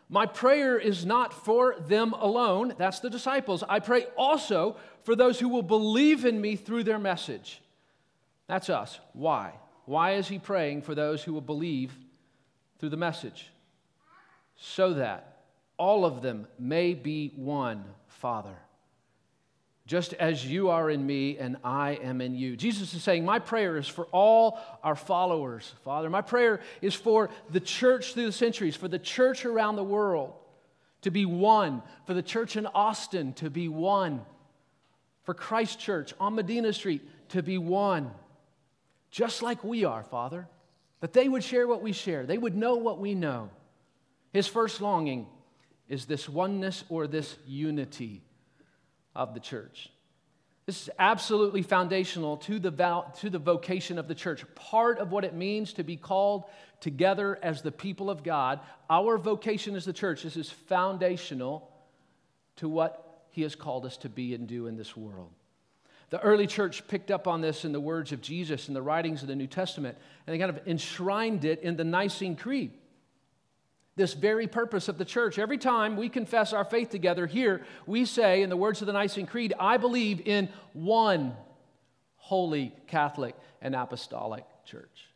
My 0.09 0.25
prayer 0.25 0.77
is 0.77 1.05
not 1.05 1.33
for 1.33 1.75
them 1.79 2.13
alone, 2.13 2.73
that's 2.77 2.99
the 2.99 3.09
disciples. 3.09 3.63
I 3.67 3.79
pray 3.79 4.05
also 4.17 4.75
for 5.03 5.15
those 5.15 5.39
who 5.39 5.47
will 5.47 5.63
believe 5.63 6.25
in 6.25 6.39
me 6.39 6.57
through 6.57 6.83
their 6.83 6.99
message. 6.99 7.61
That's 8.47 8.69
us. 8.69 8.99
Why? 9.13 9.53
Why 9.85 10.15
is 10.15 10.27
he 10.27 10.37
praying 10.37 10.81
for 10.81 10.95
those 10.95 11.23
who 11.23 11.33
will 11.33 11.41
believe 11.41 11.93
through 12.77 12.89
the 12.89 12.97
message? 12.97 13.51
So 14.57 14.93
that 14.95 15.43
all 15.77 16.05
of 16.05 16.21
them 16.21 16.45
may 16.59 16.93
be 16.93 17.31
one, 17.35 17.85
Father 18.07 18.57
just 19.91 20.13
as 20.13 20.45
you 20.45 20.69
are 20.69 20.89
in 20.89 21.05
me 21.05 21.37
and 21.37 21.57
I 21.65 21.99
am 22.01 22.21
in 22.21 22.33
you. 22.33 22.55
Jesus 22.55 22.93
is 22.93 23.03
saying, 23.03 23.25
My 23.25 23.39
prayer 23.39 23.75
is 23.75 23.89
for 23.89 24.05
all 24.13 24.57
our 24.85 24.95
followers, 24.95 25.73
Father. 25.83 26.09
My 26.09 26.21
prayer 26.21 26.61
is 26.81 26.95
for 26.95 27.29
the 27.49 27.59
church 27.59 28.13
through 28.13 28.27
the 28.27 28.31
centuries, 28.31 28.77
for 28.77 28.87
the 28.87 28.97
church 28.97 29.43
around 29.43 29.75
the 29.75 29.83
world 29.83 30.33
to 31.01 31.11
be 31.11 31.25
one, 31.25 31.83
for 32.07 32.13
the 32.13 32.21
church 32.21 32.55
in 32.55 32.67
Austin 32.67 33.33
to 33.33 33.49
be 33.49 33.67
one, 33.67 34.21
for 35.23 35.33
Christ 35.33 35.77
Church 35.77 36.13
on 36.21 36.35
Medina 36.35 36.71
Street 36.71 37.01
to 37.31 37.43
be 37.43 37.57
one, 37.57 38.11
just 39.09 39.43
like 39.43 39.61
we 39.61 39.83
are, 39.83 40.05
Father. 40.05 40.47
That 41.01 41.11
they 41.11 41.27
would 41.27 41.43
share 41.43 41.67
what 41.67 41.81
we 41.81 41.91
share, 41.91 42.25
they 42.25 42.37
would 42.37 42.55
know 42.55 42.75
what 42.75 42.99
we 42.99 43.13
know. 43.13 43.49
His 44.31 44.47
first 44.47 44.79
longing 44.79 45.27
is 45.89 46.05
this 46.05 46.29
oneness 46.29 46.85
or 46.87 47.07
this 47.07 47.35
unity 47.45 48.23
of 49.15 49.33
the 49.33 49.39
church. 49.39 49.89
This 50.65 50.83
is 50.83 50.89
absolutely 50.99 51.63
foundational 51.63 52.37
to 52.37 52.59
the, 52.59 52.71
val- 52.71 53.13
to 53.19 53.29
the 53.29 53.39
vocation 53.39 53.97
of 53.97 54.07
the 54.07 54.15
church. 54.15 54.45
Part 54.55 54.99
of 54.99 55.11
what 55.11 55.25
it 55.25 55.33
means 55.33 55.73
to 55.73 55.83
be 55.83 55.97
called 55.97 56.45
together 56.79 57.37
as 57.41 57.61
the 57.61 57.71
people 57.71 58.09
of 58.09 58.23
God, 58.23 58.59
our 58.89 59.17
vocation 59.17 59.75
as 59.75 59.85
the 59.85 59.93
church, 59.93 60.23
this 60.23 60.37
is 60.37 60.49
foundational 60.49 61.69
to 62.57 62.69
what 62.69 63.25
He 63.31 63.41
has 63.41 63.55
called 63.55 63.85
us 63.85 63.97
to 63.97 64.09
be 64.09 64.33
and 64.35 64.47
do 64.47 64.67
in 64.67 64.77
this 64.77 64.95
world. 64.95 65.31
The 66.11 66.19
early 66.19 66.45
church 66.45 66.87
picked 66.87 67.09
up 67.09 67.27
on 67.27 67.41
this 67.41 67.65
in 67.65 67.71
the 67.71 67.79
words 67.79 68.11
of 68.11 68.21
Jesus 68.21 68.67
in 68.67 68.73
the 68.73 68.81
writings 68.81 69.21
of 69.21 69.29
the 69.29 69.35
New 69.35 69.47
Testament, 69.47 69.97
and 70.27 70.33
they 70.33 70.39
kind 70.39 70.55
of 70.55 70.67
enshrined 70.67 71.45
it 71.45 71.61
in 71.61 71.77
the 71.77 71.85
Nicene 71.85 72.35
Creed 72.35 72.71
this 73.95 74.13
very 74.13 74.47
purpose 74.47 74.87
of 74.87 74.97
the 74.97 75.05
church. 75.05 75.37
Every 75.37 75.57
time 75.57 75.97
we 75.97 76.09
confess 76.09 76.53
our 76.53 76.63
faith 76.63 76.89
together 76.89 77.27
here, 77.27 77.65
we 77.85 78.05
say, 78.05 78.41
in 78.41 78.49
the 78.49 78.57
words 78.57 78.81
of 78.81 78.87
the 78.87 78.93
Nicene 78.93 79.27
Creed, 79.27 79.53
I 79.59 79.77
believe 79.77 80.21
in 80.25 80.49
one 80.73 81.35
holy 82.15 82.73
Catholic 82.87 83.35
and 83.61 83.75
apostolic 83.75 84.45
church. 84.65 85.07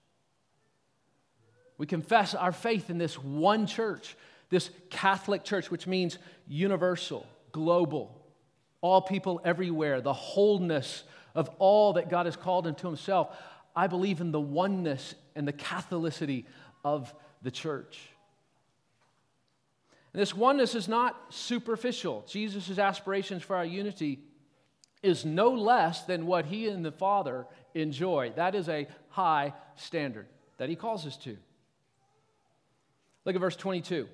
We 1.77 1.86
confess 1.86 2.36
our 2.36 2.51
faith 2.51 2.89
in 2.89 2.98
this 2.98 3.15
one 3.17 3.67
church, 3.67 4.15
this 4.50 4.70
Catholic 4.89 5.44
church, 5.44 5.72
which 5.72 5.88
means 5.88 6.17
universal, 6.48 7.25
global, 7.51 8.22
all 8.82 9.01
people 9.01 9.41
everywhere, 9.44 10.01
the 10.01 10.13
wholeness 10.13 11.03
of 11.34 11.50
all 11.60 11.94
that 11.94 12.10
God 12.10 12.25
has 12.25 12.36
called 12.36 12.67
into 12.67 12.88
Himself. 12.88 13.36
I 13.75 13.88
believe 13.88 14.22
in 14.22 14.32
the 14.32 14.39
oneness 14.39 15.15
and 15.36 15.48
the 15.48 15.53
Catholicity 15.53 16.46
of 16.84 17.13
the 17.41 17.51
church. 17.51 18.00
And 20.15 20.22
this 20.22 20.34
oneness 20.34 20.75
is 20.75 20.88
not 20.88 21.22
superficial. 21.27 22.24
Jesus' 22.25 22.79
aspirations 22.79 23.43
for 23.43 23.57
our 23.57 23.65
unity 23.65 24.19
is 25.03 25.25
no 25.25 25.50
less 25.50 26.03
than 26.03 26.25
what 26.25 26.45
he 26.45 26.69
and 26.69 26.86
the 26.86 26.93
Father 26.93 27.45
enjoy. 27.74 28.31
That 28.38 28.55
is 28.55 28.69
a 28.69 28.88
high 29.10 29.53
standard 29.75 30.27
that 30.55 30.69
he 30.69 30.77
calls 30.77 31.05
us 31.05 31.17
to. 31.17 31.36
Look 33.25 33.36
at 33.36 33.41
verse 33.41 33.57
22. 33.57 34.07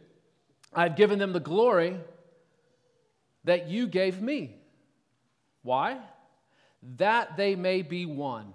I've 0.74 0.96
given 0.96 1.20
them 1.20 1.34
the 1.34 1.40
glory 1.40 2.00
that 3.44 3.70
you 3.70 3.86
gave 3.86 4.20
me. 4.20 4.56
Why? 5.62 6.00
That 6.98 7.38
they 7.38 7.56
may 7.56 7.84
be 7.84 8.08
one 8.08 8.54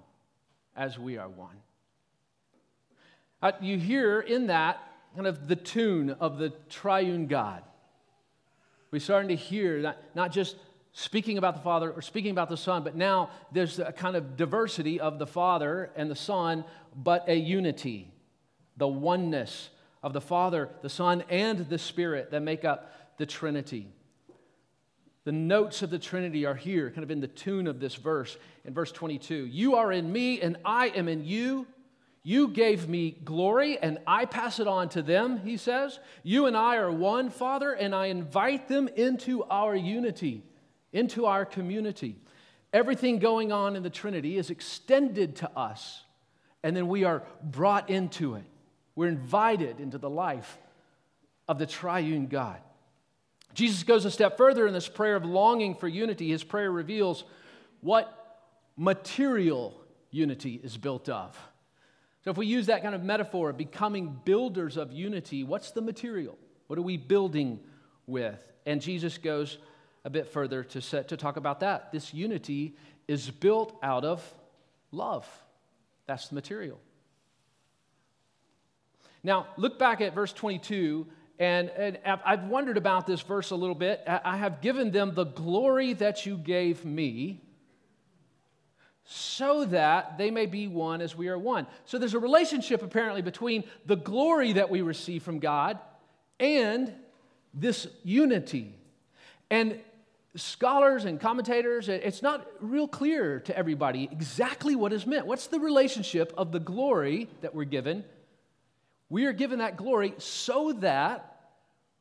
as 0.74 0.98
we 0.98 1.16
are 1.16 1.28
one. 1.28 1.58
Uh, 3.40 3.52
you 3.60 3.78
hear 3.78 4.18
in 4.18 4.48
that 4.48 4.80
kind 5.16 5.26
of 5.26 5.49
the 5.49 5.56
tune 5.56 6.11
of 6.11 6.38
the 6.38 6.50
triune 6.68 7.26
God. 7.26 7.62
We're 8.90 9.00
starting 9.00 9.28
to 9.28 9.37
hear 9.37 9.78
not, 9.78 9.96
not 10.14 10.30
just 10.30 10.56
speaking 10.92 11.38
about 11.38 11.54
the 11.54 11.62
Father 11.62 11.90
or 11.90 12.02
speaking 12.02 12.30
about 12.30 12.50
the 12.50 12.56
Son, 12.56 12.82
but 12.82 12.94
now 12.94 13.30
there's 13.50 13.78
a 13.78 13.92
kind 13.92 14.14
of 14.14 14.37
diversity 14.37 15.00
of 15.00 15.18
the 15.18 15.26
Father 15.26 15.90
and 15.96 16.11
the 16.11 16.16
Son, 16.16 16.64
but 16.94 17.25
a 17.28 17.35
unity, 17.35 18.12
the 18.76 18.87
oneness 18.87 19.70
of 20.02 20.12
the 20.12 20.20
Father, 20.20 20.68
the 20.82 20.90
Son, 20.90 21.25
and 21.30 21.61
the 21.61 21.78
Spirit 21.78 22.30
that 22.30 22.40
make 22.40 22.64
up 22.64 23.16
the 23.16 23.26
Trinity. 23.26 23.88
The 25.25 25.32
notes 25.32 25.80
of 25.80 25.88
the 25.88 25.99
Trinity 25.99 26.44
are 26.44 26.54
here, 26.54 26.90
kind 26.90 27.02
of 27.02 27.11
in 27.11 27.20
the 27.20 27.26
tune 27.26 27.66
of 27.66 27.80
this 27.80 27.94
verse, 27.94 28.37
in 28.66 28.75
verse 28.75 28.92
22. 28.92 29.46
You 29.46 29.76
are 29.76 29.90
in 29.90 30.12
me, 30.12 30.40
and 30.42 30.58
I 30.64 30.88
am 30.88 31.08
in 31.08 31.25
you. 31.25 31.66
You 32.28 32.49
gave 32.49 32.88
me 32.88 33.12
glory, 33.25 33.78
and 33.78 34.00
I 34.04 34.25
pass 34.25 34.59
it 34.59 34.66
on 34.66 34.88
to 34.88 35.02
them, 35.02 35.37
he 35.37 35.56
says. 35.56 36.00
You 36.25 36.47
and 36.47 36.56
I 36.56 36.75
are 36.75 36.90
one, 36.90 37.30
Father, 37.30 37.73
and 37.73 37.95
I 37.95 38.06
invite 38.06 38.66
them 38.66 38.88
into 38.88 39.45
our 39.45 39.76
unity, 39.76 40.42
into 40.92 41.26
our 41.26 41.45
community. 41.45 42.16
Everything 42.73 43.21
going 43.21 43.52
on 43.52 43.76
in 43.76 43.85
the 43.85 43.90
Trinity 43.90 44.38
is 44.38 44.50
extended 44.50 45.37
to 45.37 45.56
us, 45.56 46.02
and 46.64 46.76
then 46.76 46.88
we 46.88 47.04
are 47.04 47.23
brought 47.45 47.90
into 47.90 48.35
it. 48.35 48.42
We're 48.97 49.06
invited 49.06 49.78
into 49.78 49.99
the 49.99 50.11
life 50.11 50.59
of 51.47 51.61
the 51.61 51.66
triune 51.66 52.26
God. 52.26 52.59
Jesus 53.54 53.85
goes 53.85 54.04
a 54.04 54.11
step 54.11 54.37
further 54.37 54.66
in 54.66 54.75
this 54.75 54.88
prayer 54.88 55.14
of 55.14 55.25
longing 55.25 55.76
for 55.76 55.87
unity. 55.87 56.30
His 56.30 56.42
prayer 56.42 56.73
reveals 56.73 57.23
what 57.83 58.12
material 58.76 59.80
unity 60.11 60.61
is 60.61 60.76
built 60.76 61.09
of. 61.09 61.38
So, 62.26 62.33
if 62.33 62.37
we 62.37 62.47
use 62.47 62.66
that 62.66 62.83
kind 62.83 62.92
of 62.92 63.04
metaphor 63.04 63.50
of 63.50 63.56
becoming 63.56 64.21
builders 64.25 64.76
of 64.76 64.90
unity, 64.90 65.45
what's 65.45 65.71
the 65.71 65.80
material? 65.80 66.37
What 66.66 66.76
are 66.76 66.83
we 66.83 66.97
building 66.97 67.61
with? 68.09 68.42
And 68.66 68.83
Jesus 68.83 69.16
goes 69.16 69.59
a 70.04 70.11
bit 70.11 70.26
further 70.26 70.64
to, 70.64 70.80
set, 70.80 71.06
to 71.11 71.16
talk 71.16 71.37
about 71.37 71.61
that. 71.61 71.92
This 71.92 72.12
unity 72.12 72.75
is 73.06 73.30
built 73.30 73.78
out 73.80 74.04
of 74.04 74.35
love. 74.90 75.25
That's 76.09 76.26
the 76.26 76.35
material. 76.35 76.80
Now, 79.23 79.47
look 79.56 79.78
back 79.78 80.00
at 80.00 80.12
verse 80.12 80.33
22, 80.33 81.06
and, 81.38 81.71
and 81.71 81.99
I've 82.04 82.49
wondered 82.49 82.76
about 82.76 83.06
this 83.06 83.21
verse 83.21 83.52
a 83.52 83.56
little 83.56 83.76
bit. 83.76 84.02
I 84.04 84.37
have 84.37 84.61
given 84.61 84.90
them 84.90 85.14
the 85.14 85.26
glory 85.26 85.92
that 85.92 86.26
you 86.26 86.38
gave 86.38 86.85
me, 86.85 87.45
so 89.06 89.64
that 89.66 90.18
they 90.18 90.30
may 90.30 90.46
be 90.46 90.68
one 90.68 91.00
as 91.00 91.16
we 91.16 91.28
are 91.28 91.38
one. 91.38 91.66
So 91.84 91.98
there's 91.98 92.14
a 92.14 92.18
relationship 92.18 92.82
apparently 92.82 93.22
between 93.22 93.64
the 93.86 93.96
glory 93.96 94.54
that 94.54 94.68
we 94.68 94.82
receive 94.82 95.22
from 95.22 95.38
God 95.38 95.78
and 96.38 96.92
this 97.54 97.86
unity. 98.04 98.75
And 99.50 99.80
scholars 100.34 101.04
and 101.04 101.20
commentators, 101.20 101.88
it's 101.88 102.20
not 102.20 102.46
real 102.60 102.88
clear 102.88 103.40
to 103.40 103.56
everybody 103.56 104.08
exactly 104.10 104.76
what 104.76 104.92
is 104.92 105.06
meant. 105.06 105.26
What's 105.26 105.46
the 105.46 105.60
relationship 105.60 106.34
of 106.36 106.52
the 106.52 106.60
glory 106.60 107.28
that 107.40 107.54
we're 107.54 107.64
given 107.64 108.04
we 109.08 109.26
are 109.26 109.32
given 109.32 109.60
that 109.60 109.76
glory 109.76 110.14
so 110.18 110.72
that 110.80 111.36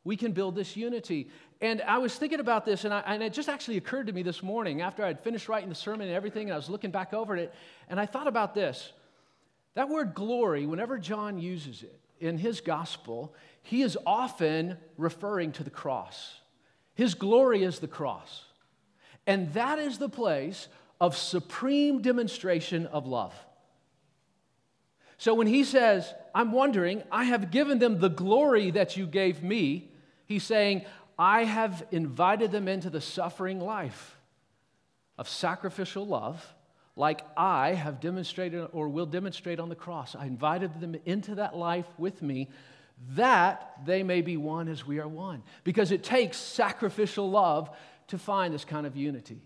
we 0.06 0.16
can 0.16 0.32
build 0.32 0.56
this 0.56 0.78
unity. 0.78 1.30
And 1.60 1.82
I 1.82 1.98
was 1.98 2.16
thinking 2.16 2.40
about 2.40 2.64
this, 2.64 2.86
and, 2.86 2.94
I, 2.94 3.00
and, 3.06 3.22
it 3.22 3.34
just 3.34 3.50
actually 3.50 3.78
occurred 3.78 4.08
to 4.08 4.14
me 4.14 4.24
this 4.24 4.42
morning 4.42 4.82
after 4.82 5.04
I'd 5.04 5.20
finished 5.20 5.50
writing 5.50 5.68
the 5.68 5.76
sermon 5.76 6.08
and 6.08 6.16
everything, 6.16 6.44
and 6.44 6.54
I 6.54 6.58
was 6.58 6.70
looking 6.70 6.92
back 6.92 7.14
over 7.14 7.36
it, 7.36 7.54
and 7.90 8.00
I 8.00 8.06
thought 8.06 8.28
about 8.28 8.54
this. 8.54 8.94
That 9.74 9.90
word 9.90 10.14
glory, 10.14 10.66
whenever 10.66 10.98
John 10.98 11.40
uses 11.40 11.84
it 11.84 12.00
in 12.20 12.38
his 12.38 12.62
gospel, 12.62 13.34
he 13.64 13.82
is 13.82 13.98
often 14.06 14.78
referring 14.98 15.52
to 15.54 15.64
the 15.64 15.70
cross. 15.70 16.36
His 16.94 17.16
glory 17.16 17.64
is 17.64 17.80
the 17.80 17.88
cross. 17.88 18.46
And 19.28 19.52
that 19.54 19.80
is 19.80 19.98
the 19.98 20.08
place 20.08 20.68
of 21.02 21.18
supreme 21.18 22.02
demonstration 22.02 22.86
of 22.86 23.08
love. 23.08 23.34
So 25.18 25.34
when 25.34 25.48
he 25.48 25.64
says, 25.64 26.14
I'm 26.34 26.52
wondering, 26.52 27.02
I 27.12 27.24
have 27.26 27.52
given 27.52 27.80
them 27.80 28.00
the 28.00 28.10
glory 28.10 28.72
that 28.72 28.96
you 28.96 29.08
gave 29.08 29.42
me, 29.42 29.92
he's 30.26 30.44
saying, 30.44 30.86
I 31.18 31.44
have 31.44 31.86
invited 31.92 32.52
them 32.52 32.68
into 32.68 32.90
the 32.90 33.02
suffering 33.02 33.60
life 33.60 34.18
of 35.18 35.30
sacrificial 35.30 36.06
love, 36.06 36.46
like 36.96 37.22
I 37.38 37.74
have 37.74 38.00
demonstrated 38.00 38.68
or 38.72 38.90
will 38.90 39.06
demonstrate 39.06 39.60
on 39.60 39.70
the 39.70 39.76
cross. 39.76 40.16
I 40.16 40.26
invited 40.26 40.80
them 40.80 40.96
into 41.06 41.36
that 41.36 41.56
life 41.56 41.88
with 41.98 42.22
me 42.22 42.50
that 43.16 43.80
they 43.86 44.04
may 44.04 44.22
be 44.22 44.38
one 44.38 44.68
as 44.68 44.86
we 44.86 45.00
are 45.00 45.08
one. 45.08 45.44
Because 45.64 45.92
it 45.92 46.04
takes 46.04 46.38
sacrificial 46.38 47.30
love 47.30 47.70
to 48.08 48.18
find 48.18 48.54
this 48.54 48.66
kind 48.66 48.88
of 48.88 48.96
unity. 48.96 49.42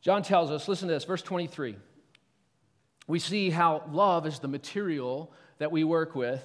John 0.00 0.22
tells 0.22 0.50
us, 0.50 0.68
listen 0.68 0.88
to 0.88 0.94
this, 0.94 1.04
verse 1.04 1.22
23. 1.22 1.76
We 3.06 3.18
see 3.18 3.50
how 3.50 3.84
love 3.90 4.26
is 4.26 4.38
the 4.38 4.48
material 4.48 5.32
that 5.58 5.70
we 5.70 5.84
work 5.84 6.14
with 6.14 6.44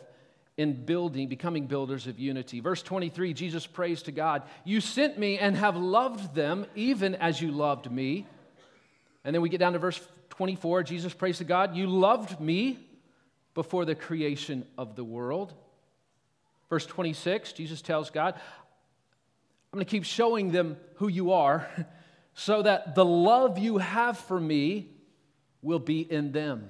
in 0.57 0.85
building, 0.85 1.27
becoming 1.27 1.65
builders 1.65 2.05
of 2.05 2.19
unity. 2.19 2.59
Verse 2.59 2.83
23, 2.83 3.33
Jesus 3.33 3.65
prays 3.65 4.03
to 4.03 4.11
God, 4.11 4.43
You 4.63 4.81
sent 4.81 5.17
me 5.17 5.39
and 5.39 5.55
have 5.55 5.75
loved 5.75 6.35
them 6.35 6.65
even 6.75 7.15
as 7.15 7.41
you 7.41 7.51
loved 7.51 7.91
me. 7.91 8.27
And 9.23 9.33
then 9.33 9.41
we 9.41 9.49
get 9.49 9.59
down 9.59 9.73
to 9.73 9.79
verse 9.79 9.99
24, 10.29 10.83
Jesus 10.83 11.13
prays 11.13 11.39
to 11.39 11.43
God, 11.43 11.75
You 11.75 11.87
loved 11.87 12.39
me 12.39 12.79
before 13.53 13.85
the 13.85 13.95
creation 13.95 14.65
of 14.77 14.95
the 14.95 15.03
world. 15.03 15.53
Verse 16.69 16.85
26, 16.85 17.53
Jesus 17.53 17.81
tells 17.81 18.09
God, 18.09 18.35
I'm 18.35 19.77
going 19.77 19.85
to 19.85 19.89
keep 19.89 20.05
showing 20.05 20.51
them 20.51 20.77
who 20.95 21.07
you 21.07 21.31
are 21.31 21.67
so 22.35 22.61
that 22.61 22.95
the 22.95 23.05
love 23.05 23.57
you 23.57 23.79
have 23.79 24.17
for 24.17 24.39
me 24.39 24.89
will 25.63 25.79
be 25.79 26.01
in 26.01 26.31
them. 26.31 26.69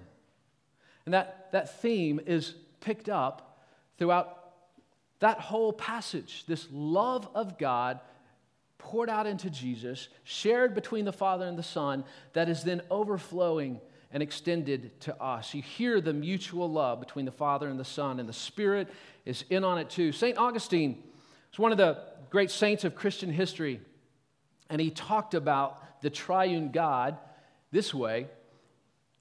And 1.05 1.13
that, 1.13 1.51
that 1.51 1.81
theme 1.81 2.21
is 2.25 2.53
picked 2.79 3.09
up 3.09 3.52
throughout 3.97 4.39
that 5.19 5.39
whole 5.39 5.71
passage 5.71 6.45
this 6.47 6.67
love 6.71 7.29
of 7.33 7.57
God 7.57 8.00
poured 8.77 9.09
out 9.09 9.25
into 9.25 9.50
Jesus, 9.50 10.09
shared 10.23 10.75
between 10.75 11.05
the 11.05 11.13
Father 11.13 11.45
and 11.45 11.57
the 11.57 11.63
Son, 11.63 12.03
that 12.33 12.50
is 12.50 12.63
then 12.63 12.81
overflowing 12.91 13.79
and 14.12 14.21
extended 14.21 15.00
to 15.01 15.21
us. 15.21 15.53
You 15.53 15.62
hear 15.62 16.01
the 16.01 16.13
mutual 16.13 16.69
love 16.69 17.00
between 17.00 17.25
the 17.25 17.31
Father 17.31 17.69
and 17.69 17.79
the 17.79 17.85
Son, 17.85 18.19
and 18.19 18.27
the 18.27 18.33
Spirit 18.33 18.89
is 19.25 19.45
in 19.50 19.63
on 19.63 19.77
it 19.79 19.89
too. 19.89 20.12
St. 20.12 20.38
Augustine 20.38 21.01
is 21.51 21.57
one 21.57 21.71
of 21.71 21.77
the 21.77 21.97
great 22.29 22.51
saints 22.51 22.83
of 22.83 22.93
Christian 22.93 23.31
history. 23.31 23.79
And 24.69 24.81
he 24.81 24.89
talked 24.89 25.33
about 25.33 26.01
the 26.01 26.09
triune 26.09 26.71
God 26.71 27.17
this 27.71 27.93
way 27.93 28.27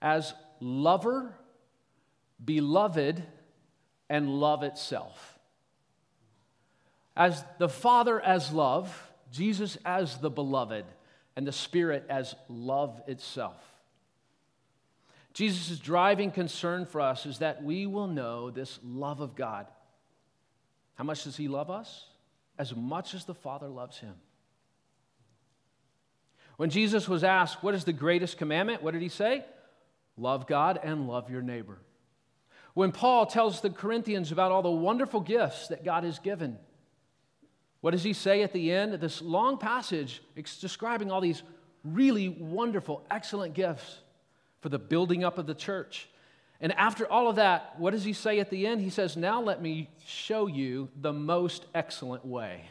as 0.00 0.35
lover, 0.61 1.35
beloved, 2.45 3.23
and 4.12 4.28
love 4.28 4.62
itself. 4.62 5.38
As 7.16 7.42
the 7.59 7.69
Father 7.69 8.21
as 8.21 8.52
love, 8.52 9.11
Jesus 9.33 9.78
as 9.87 10.19
the 10.19 10.28
beloved, 10.28 10.85
and 11.35 11.47
the 11.47 11.52
Spirit 11.52 12.04
as 12.11 12.35
love 12.47 13.00
itself. 13.07 13.57
Jesus' 15.33 15.78
driving 15.78 16.31
concern 16.31 16.85
for 16.85 17.00
us 17.00 17.25
is 17.25 17.38
that 17.38 17.64
we 17.64 17.87
will 17.87 18.07
know 18.07 18.50
this 18.50 18.78
love 18.85 19.21
of 19.21 19.35
God. 19.35 19.66
How 20.97 21.04
much 21.04 21.25
does 21.25 21.38
He 21.38 21.49
love 21.49 21.71
us? 21.71 22.04
As 22.59 22.76
much 22.76 23.14
as 23.14 23.25
the 23.25 23.35
Father 23.35 23.69
loves 23.69 23.99
Him. 23.99 24.14
When 26.59 26.69
Jesus 26.69 27.09
was 27.09 27.25
asked, 27.25 27.62
What 27.62 27.75
is 27.75 27.85
the 27.85 27.95
greatest 27.95 28.37
commandment? 28.37 28.83
What 28.83 28.92
did 28.92 29.00
he 29.00 29.09
say? 29.09 29.42
Love 30.19 30.47
God 30.47 30.78
and 30.83 31.09
love 31.09 31.31
your 31.31 31.40
neighbor. 31.40 31.78
When 32.75 32.93
Paul 32.93 33.26
tells 33.26 33.61
the 33.61 33.71
Corinthians 33.71 34.33
about 34.33 34.52
all 34.52 34.62
the 34.62 34.71
wonderful 34.71 35.21
gifts 35.21 35.69
that 35.69 35.85
God 35.85 36.05
has 36.05 36.19
given, 36.19 36.59
what 37.81 37.91
does 37.91 38.02
he 38.02 38.12
say 38.12 38.43
at 38.43 38.52
the 38.52 38.73
end 38.73 38.95
of 38.95 39.00
this 39.00 39.21
long 39.21 39.59
passage 39.59 40.23
describing 40.35 41.11
all 41.11 41.21
these 41.21 41.43
really 41.85 42.29
wonderful, 42.29 43.05
excellent 43.11 43.55
gifts 43.55 43.99
for 44.61 44.69
the 44.69 44.79
building 44.79 45.25
up 45.25 45.37
of 45.37 45.47
the 45.47 45.55
church? 45.55 46.09
And 46.61 46.73
after 46.75 47.11
all 47.11 47.29
of 47.29 47.37
that, 47.37 47.75
what 47.79 47.91
does 47.91 48.05
he 48.05 48.12
say 48.12 48.38
at 48.38 48.49
the 48.49 48.69
end? 48.69 48.81
He 48.81 48.88
says, 48.88 49.17
Now 49.17 49.43
let 49.43 49.61
me 49.61 49.91
show 50.07 50.47
you 50.47 50.88
the 51.00 51.12
most 51.12 51.67
excellent 51.75 52.25
way. 52.25 52.62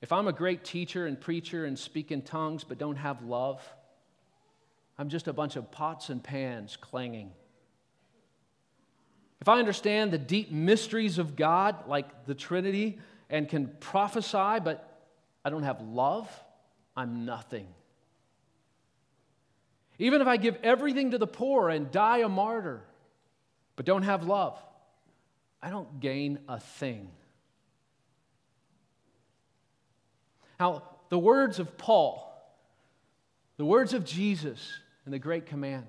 If 0.00 0.12
I'm 0.12 0.28
a 0.28 0.32
great 0.32 0.64
teacher 0.64 1.06
and 1.06 1.20
preacher 1.20 1.64
and 1.64 1.76
speak 1.76 2.12
in 2.12 2.22
tongues 2.22 2.62
but 2.62 2.78
don't 2.78 2.96
have 2.96 3.22
love, 3.22 3.60
I'm 4.98 5.08
just 5.08 5.26
a 5.26 5.32
bunch 5.32 5.56
of 5.56 5.70
pots 5.70 6.08
and 6.08 6.22
pans 6.22 6.76
clanging. 6.80 7.32
If 9.40 9.48
I 9.48 9.58
understand 9.58 10.12
the 10.12 10.18
deep 10.18 10.50
mysteries 10.50 11.18
of 11.18 11.36
God, 11.36 11.88
like 11.88 12.26
the 12.26 12.34
Trinity, 12.34 12.98
and 13.28 13.48
can 13.48 13.68
prophesy, 13.80 14.60
but 14.62 15.02
I 15.44 15.50
don't 15.50 15.64
have 15.64 15.80
love, 15.82 16.28
I'm 16.96 17.24
nothing. 17.24 17.66
Even 19.98 20.20
if 20.20 20.26
I 20.26 20.36
give 20.36 20.56
everything 20.62 21.10
to 21.10 21.18
the 21.18 21.26
poor 21.26 21.68
and 21.68 21.90
die 21.90 22.18
a 22.18 22.28
martyr, 22.28 22.82
but 23.76 23.84
don't 23.84 24.02
have 24.02 24.24
love, 24.24 24.58
I 25.62 25.70
don't 25.70 26.00
gain 26.00 26.38
a 26.48 26.60
thing. 26.60 27.10
Now, 30.60 30.82
the 31.08 31.18
words 31.18 31.58
of 31.58 31.76
Paul, 31.76 32.30
the 33.56 33.64
words 33.64 33.92
of 33.92 34.04
Jesus 34.04 34.78
in 35.06 35.12
the 35.12 35.18
Great 35.18 35.46
Command, 35.46 35.86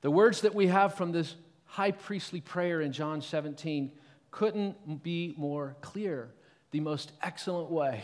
the 0.00 0.10
words 0.10 0.42
that 0.42 0.54
we 0.54 0.66
have 0.66 0.94
from 0.94 1.12
this 1.12 1.34
high 1.64 1.90
priestly 1.90 2.40
prayer 2.40 2.80
in 2.80 2.92
John 2.92 3.20
17 3.20 3.92
couldn't 4.30 5.02
be 5.02 5.34
more 5.36 5.76
clear. 5.80 6.30
The 6.72 6.80
most 6.80 7.12
excellent 7.22 7.70
way 7.70 8.02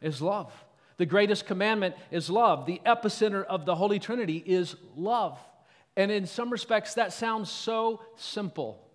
is 0.00 0.20
love. 0.20 0.52
The 0.98 1.06
greatest 1.06 1.46
commandment 1.46 1.94
is 2.10 2.28
love. 2.28 2.66
The 2.66 2.80
epicenter 2.84 3.44
of 3.44 3.64
the 3.64 3.74
Holy 3.74 3.98
Trinity 3.98 4.42
is 4.44 4.76
love. 4.96 5.38
And 5.96 6.10
in 6.10 6.26
some 6.26 6.50
respects, 6.50 6.94
that 6.94 7.12
sounds 7.12 7.50
so 7.50 8.02
simple. 8.16 8.86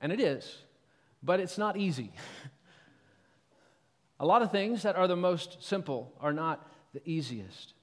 And 0.00 0.12
it 0.12 0.20
is, 0.20 0.56
but 1.22 1.40
it's 1.40 1.58
not 1.58 1.76
easy. 1.76 2.12
A 4.20 4.26
lot 4.26 4.42
of 4.42 4.50
things 4.50 4.82
that 4.82 4.96
are 4.96 5.06
the 5.06 5.16
most 5.16 5.62
simple 5.62 6.12
are 6.20 6.32
not 6.32 6.68
the 6.92 7.00
easiest. 7.04 7.74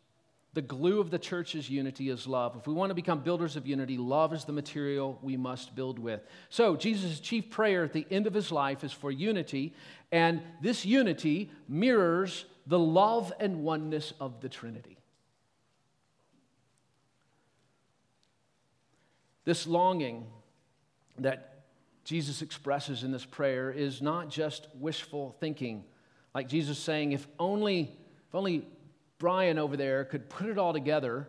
The 0.55 0.61
glue 0.61 1.01
of 1.01 1.11
the 1.11 1.19
church's 1.19 1.69
unity 1.69 2.09
is 2.09 2.25
love. 2.25 2.55
If 2.57 2.65
we 2.65 2.73
want 2.73 2.89
to 2.89 2.95
become 2.95 3.19
builders 3.19 3.57
of 3.57 3.67
unity, 3.67 3.97
love 3.97 4.33
is 4.33 4.45
the 4.45 4.53
material 4.53 5.19
we 5.21 5.35
must 5.35 5.75
build 5.75 5.99
with. 5.99 6.21
So, 6.49 6.77
Jesus' 6.77 7.19
chief 7.19 7.49
prayer 7.49 7.83
at 7.83 7.91
the 7.91 8.07
end 8.09 8.25
of 8.25 8.33
his 8.33 8.53
life 8.53 8.83
is 8.83 8.93
for 8.93 9.11
unity, 9.11 9.73
and 10.13 10.41
this 10.61 10.85
unity 10.85 11.51
mirrors 11.67 12.45
the 12.65 12.79
love 12.79 13.33
and 13.39 13.63
oneness 13.63 14.13
of 14.19 14.39
the 14.39 14.47
Trinity. 14.49 14.97
This 19.43 19.67
longing 19.67 20.25
that 21.19 21.65
Jesus 22.05 22.41
expresses 22.41 23.03
in 23.03 23.11
this 23.11 23.25
prayer 23.25 23.71
is 23.71 24.01
not 24.01 24.29
just 24.29 24.67
wishful 24.79 25.35
thinking 25.39 25.83
like 26.35 26.49
Jesus 26.49 26.77
saying, 26.77 27.13
if 27.13 27.25
only, 27.39 27.91
if 28.27 28.35
only 28.35 28.67
Brian 29.17 29.57
over 29.57 29.77
there 29.77 30.05
could 30.05 30.29
put 30.29 30.47
it 30.47 30.57
all 30.57 30.73
together 30.73 31.27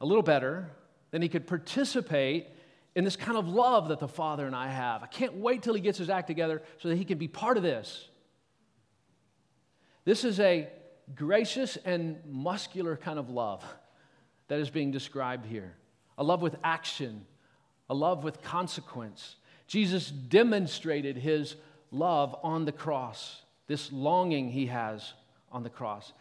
a 0.00 0.06
little 0.06 0.22
better, 0.22 0.70
then 1.10 1.22
he 1.22 1.28
could 1.28 1.46
participate 1.46 2.48
in 2.94 3.04
this 3.04 3.16
kind 3.16 3.36
of 3.36 3.48
love 3.48 3.88
that 3.88 4.00
the 4.00 4.08
Father 4.08 4.46
and 4.46 4.56
I 4.56 4.68
have. 4.68 5.02
I 5.02 5.06
can't 5.06 5.34
wait 5.34 5.62
till 5.62 5.74
he 5.74 5.80
gets 5.80 5.98
his 5.98 6.10
act 6.10 6.26
together 6.26 6.62
so 6.78 6.88
that 6.88 6.96
he 6.96 7.04
can 7.04 7.18
be 7.18 7.28
part 7.28 7.56
of 7.56 7.62
this. 7.62 8.08
This 10.04 10.24
is 10.24 10.40
a 10.40 10.68
gracious 11.14 11.76
and 11.84 12.18
muscular 12.26 12.96
kind 12.96 13.18
of 13.18 13.30
love 13.30 13.64
that 14.48 14.58
is 14.58 14.70
being 14.70 14.90
described 14.90 15.46
here 15.46 15.76
a 16.18 16.24
love 16.24 16.42
with 16.42 16.56
action, 16.62 17.24
a 17.88 17.94
love 17.94 18.24
with 18.24 18.42
consequence. 18.42 19.36
Jesus 19.66 20.10
demonstrated 20.10 21.16
his 21.16 21.56
love 21.90 22.36
on 22.42 22.64
the 22.64 22.72
cross 22.72 23.42
this 23.70 23.92
longing 23.92 24.50
he 24.50 24.66
has 24.66 25.12
on 25.52 25.62
the 25.62 25.70
cross. 25.70 26.12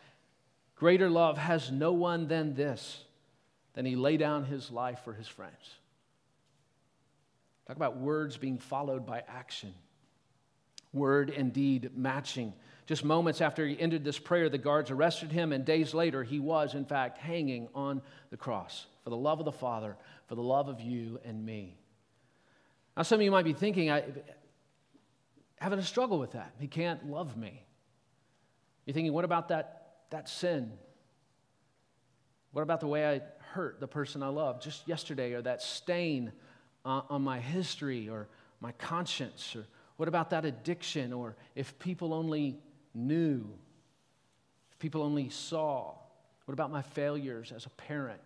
Greater 0.79 1.09
love 1.09 1.37
has 1.37 1.71
no 1.71 1.91
one 1.91 2.27
than 2.27 2.55
this, 2.55 3.03
than 3.73 3.85
he 3.85 3.97
lay 3.97 4.15
down 4.15 4.45
his 4.45 4.71
life 4.71 5.01
for 5.03 5.11
his 5.11 5.27
friends. 5.27 5.75
Talk 7.67 7.75
about 7.75 7.97
words 7.97 8.37
being 8.37 8.57
followed 8.57 9.05
by 9.05 9.23
action. 9.27 9.73
Word 10.93 11.31
and 11.31 11.51
deed 11.51 11.91
matching. 11.97 12.53
Just 12.85 13.03
moments 13.03 13.41
after 13.41 13.67
he 13.67 13.79
ended 13.79 14.05
this 14.05 14.17
prayer, 14.17 14.47
the 14.47 14.57
guards 14.57 14.89
arrested 14.89 15.33
him, 15.33 15.51
and 15.51 15.65
days 15.65 15.93
later, 15.93 16.23
he 16.23 16.39
was, 16.39 16.73
in 16.73 16.85
fact, 16.85 17.17
hanging 17.17 17.67
on 17.75 18.01
the 18.29 18.37
cross 18.37 18.85
for 19.03 19.09
the 19.09 19.17
love 19.17 19.39
of 19.39 19.45
the 19.45 19.51
Father, 19.51 19.97
for 20.27 20.35
the 20.35 20.41
love 20.41 20.69
of 20.69 20.79
you 20.79 21.19
and 21.25 21.45
me. 21.45 21.77
Now, 22.95 23.03
some 23.03 23.19
of 23.19 23.23
you 23.23 23.31
might 23.31 23.43
be 23.43 23.53
thinking, 23.53 23.91
I, 23.91 24.05
having 25.57 25.77
a 25.77 25.83
struggle 25.83 26.19
with 26.19 26.31
that. 26.31 26.53
He 26.57 26.67
can't 26.67 27.09
love 27.09 27.35
me. 27.35 27.65
You're 28.85 28.93
thinking, 28.93 29.11
what 29.11 29.25
about 29.25 29.49
that, 29.49 29.78
that 30.09 30.29
sin? 30.29 30.71
What 32.51 32.61
about 32.61 32.79
the 32.79 32.87
way 32.87 33.07
I 33.07 33.21
hurt 33.53 33.79
the 33.79 33.87
person 33.87 34.23
I 34.23 34.27
love 34.27 34.61
just 34.61 34.87
yesterday, 34.87 35.33
or 35.33 35.41
that 35.41 35.61
stain 35.61 36.31
uh, 36.85 37.01
on 37.09 37.21
my 37.21 37.39
history, 37.39 38.09
or 38.09 38.27
my 38.59 38.71
conscience? 38.73 39.55
Or 39.55 39.65
what 39.97 40.07
about 40.07 40.31
that 40.31 40.45
addiction? 40.45 41.13
Or 41.13 41.35
if 41.55 41.77
people 41.79 42.13
only 42.13 42.59
knew, 42.93 43.47
if 44.71 44.79
people 44.79 45.03
only 45.03 45.29
saw? 45.29 45.93
What 46.45 46.53
about 46.53 46.71
my 46.71 46.81
failures 46.81 47.51
as 47.55 47.65
a 47.65 47.69
parent, 47.69 48.21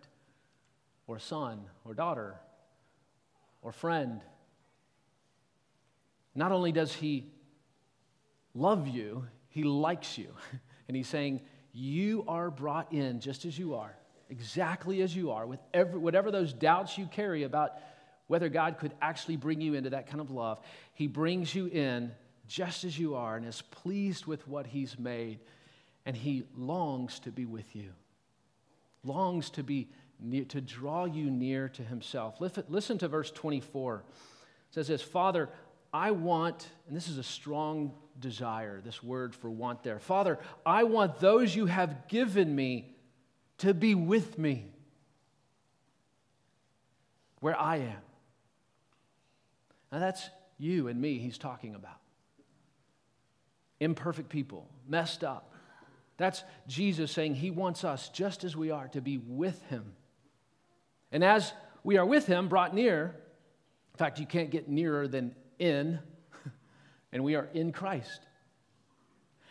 or 1.06 1.18
son, 1.18 1.60
or 1.84 1.92
daughter, 1.92 2.36
or 3.60 3.72
friend? 3.72 4.22
Not 6.34 6.50
only 6.50 6.72
does 6.72 6.92
he 6.94 7.26
love 8.54 8.88
you, 8.88 9.26
he 9.48 9.62
likes 9.62 10.18
you. 10.18 10.28
And 10.86 10.94
he's 10.94 11.08
saying, 11.08 11.40
You 11.76 12.24
are 12.28 12.52
brought 12.52 12.92
in 12.92 13.18
just 13.18 13.44
as 13.44 13.58
you 13.58 13.74
are, 13.74 13.96
exactly 14.30 15.02
as 15.02 15.14
you 15.14 15.32
are, 15.32 15.44
with 15.44 15.58
every, 15.74 15.98
whatever 15.98 16.30
those 16.30 16.52
doubts 16.52 16.96
you 16.96 17.06
carry 17.06 17.42
about 17.42 17.72
whether 18.28 18.48
God 18.48 18.78
could 18.78 18.92
actually 19.02 19.36
bring 19.36 19.60
you 19.60 19.74
into 19.74 19.90
that 19.90 20.06
kind 20.06 20.20
of 20.20 20.30
love. 20.30 20.60
He 20.94 21.08
brings 21.08 21.52
you 21.52 21.66
in 21.66 22.12
just 22.46 22.84
as 22.84 22.96
you 22.96 23.16
are 23.16 23.36
and 23.36 23.44
is 23.44 23.60
pleased 23.60 24.24
with 24.24 24.46
what 24.46 24.68
he's 24.68 24.98
made. 24.98 25.40
And 26.06 26.16
he 26.16 26.44
longs 26.56 27.18
to 27.20 27.32
be 27.32 27.44
with 27.44 27.74
you, 27.74 27.90
longs 29.02 29.50
to 29.50 29.62
be 29.62 29.88
near, 30.20 30.44
to 30.44 30.60
draw 30.60 31.06
you 31.06 31.30
near 31.30 31.68
to 31.70 31.82
himself. 31.82 32.40
Listen 32.40 32.98
to 32.98 33.08
verse 33.08 33.30
24. 33.30 33.96
It 33.96 34.74
says 34.74 34.88
this 34.88 35.02
Father, 35.02 35.48
I 35.92 36.12
want, 36.12 36.68
and 36.86 36.96
this 36.96 37.08
is 37.08 37.18
a 37.18 37.22
strong 37.22 37.94
desire, 38.18 38.80
this 38.80 39.02
word 39.02 39.34
for 39.34 39.50
want 39.50 39.82
there. 39.82 39.98
Father, 39.98 40.38
I 40.64 40.84
want 40.84 41.20
those 41.20 41.54
you 41.54 41.66
have 41.66 42.08
given 42.08 42.54
me 42.54 42.94
to 43.58 43.74
be 43.74 43.94
with 43.94 44.38
me 44.38 44.66
where 47.40 47.58
I 47.58 47.76
am. 47.76 48.02
Now 49.92 49.98
that's 49.98 50.28
you 50.58 50.88
and 50.88 51.00
me 51.00 51.18
he's 51.18 51.38
talking 51.38 51.74
about. 51.74 51.98
Imperfect 53.80 54.28
people, 54.28 54.68
messed 54.88 55.22
up. 55.22 55.52
That's 56.16 56.44
Jesus 56.66 57.10
saying 57.10 57.34
he 57.34 57.50
wants 57.50 57.84
us 57.84 58.08
just 58.08 58.44
as 58.44 58.56
we 58.56 58.70
are 58.70 58.88
to 58.88 59.00
be 59.00 59.18
with 59.18 59.62
him. 59.64 59.94
And 61.10 61.24
as 61.24 61.52
we 61.82 61.98
are 61.98 62.06
with 62.06 62.26
him, 62.26 62.48
brought 62.48 62.74
near, 62.74 63.14
in 63.92 63.98
fact, 63.98 64.18
you 64.18 64.26
can't 64.26 64.50
get 64.50 64.68
nearer 64.68 65.06
than 65.06 65.34
in, 65.58 65.98
and 67.14 67.22
we 67.24 67.36
are 67.36 67.48
in 67.54 67.72
Christ. 67.72 68.20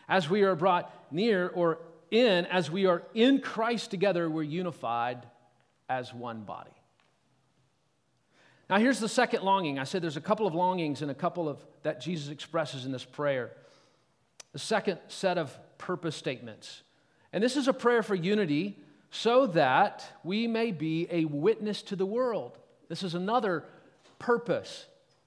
As 0.08 0.30
we 0.30 0.44
are 0.44 0.56
brought 0.56 0.94
near 1.12 1.48
or 1.48 1.80
in, 2.12 2.46
as 2.46 2.70
we 2.70 2.86
are 2.86 3.04
in 3.16 3.40
Christ 3.40 3.90
together, 3.90 4.30
we're 4.30 4.44
unified 4.44 5.26
as 5.90 6.14
one 6.14 6.44
body. 6.44 6.70
Now, 8.70 8.80
here's 8.80 9.00
the 9.00 9.10
second 9.10 9.44
longing. 9.44 9.80
I 9.80 9.86
said 9.86 10.02
there's 10.02 10.18
a 10.18 10.22
couple 10.22 10.46
of 10.46 10.54
longings 10.54 11.02
and 11.02 11.10
a 11.10 11.16
couple 11.16 11.48
of 11.48 11.66
that 11.84 12.02
Jesus 12.02 12.30
expresses 12.30 12.86
in 12.86 12.92
this 12.92 13.06
prayer. 13.06 13.52
The 14.52 14.60
second 14.60 15.00
set 15.08 15.38
of 15.38 15.58
purpose 15.78 16.16
statements. 16.16 16.84
And 17.32 17.44
this 17.44 17.56
is 17.56 17.68
a 17.68 17.74
prayer 17.74 18.04
for 18.04 18.14
unity 18.14 18.78
so 19.10 19.48
that 19.48 20.06
we 20.24 20.48
may 20.48 20.72
be 20.72 21.08
a 21.10 21.26
witness 21.26 21.82
to 21.84 21.96
the 21.96 22.06
world. 22.06 22.58
This 22.90 23.04
is 23.04 23.16
another 23.16 23.64
purpose 24.20 24.86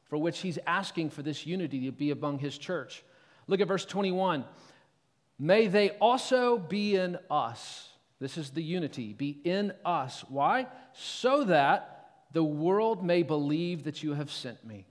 for 0.08 0.18
which 0.18 0.40
he's 0.40 0.58
asking 0.66 1.10
for 1.10 1.22
this 1.22 1.46
unity 1.46 1.86
to 1.86 1.92
be 1.92 2.10
among 2.10 2.38
his 2.38 2.56
church. 2.56 3.02
Look 3.46 3.60
at 3.60 3.68
verse 3.68 3.84
21. 3.84 4.44
May 5.38 5.66
they 5.66 5.90
also 5.90 6.58
be 6.58 6.96
in 6.96 7.18
us. 7.30 7.88
This 8.18 8.38
is 8.38 8.50
the 8.50 8.62
unity, 8.62 9.12
be 9.12 9.38
in 9.44 9.72
us. 9.84 10.24
Why? 10.28 10.66
So 10.94 11.44
that 11.44 12.08
the 12.32 12.44
world 12.44 13.04
may 13.04 13.22
believe 13.22 13.84
that 13.84 14.02
you 14.02 14.14
have 14.14 14.30
sent 14.30 14.64
me. 14.64 14.86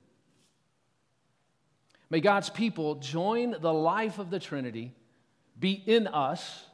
May 2.10 2.20
God's 2.22 2.50
people 2.52 2.96
join 2.96 3.56
the 3.60 3.74
life 3.74 4.20
of 4.20 4.30
the 4.30 4.40
Trinity, 4.40 4.94
be 5.60 5.72
in 5.72 6.08
us. 6.08 6.66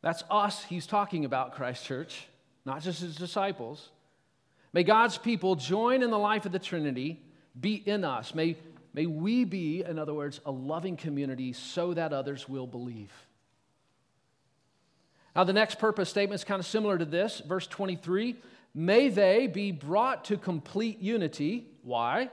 That's 0.00 0.24
us 0.30 0.64
he's 0.64 0.86
talking 0.86 1.26
about, 1.26 1.54
Christ 1.54 1.84
Church, 1.84 2.26
not 2.64 2.82
just 2.82 3.02
his 3.02 3.16
disciples. 3.16 3.90
May 4.72 4.84
God's 4.84 5.18
people 5.18 5.56
join 5.56 6.02
in 6.02 6.10
the 6.10 6.18
life 6.18 6.46
of 6.46 6.52
the 6.52 6.58
Trinity, 6.58 7.20
be 7.58 7.74
in 7.74 8.04
us. 8.04 8.34
May 8.34 8.56
may 8.92 9.06
we 9.06 9.44
be, 9.44 9.82
in 9.82 9.98
other 9.98 10.14
words, 10.14 10.40
a 10.44 10.50
loving 10.50 10.96
community 10.96 11.52
so 11.52 11.94
that 11.94 12.12
others 12.12 12.48
will 12.48 12.66
believe. 12.66 13.12
Now, 15.34 15.44
the 15.44 15.52
next 15.52 15.78
purpose 15.78 16.10
statement 16.10 16.40
is 16.40 16.44
kind 16.44 16.58
of 16.58 16.66
similar 16.66 16.98
to 16.98 17.04
this. 17.04 17.40
Verse 17.46 17.66
23 17.66 18.36
May 18.74 19.08
they 19.08 19.46
be 19.48 19.72
brought 19.72 20.26
to 20.26 20.36
complete 20.36 21.00
unity. 21.00 21.66
Why? 21.82 22.30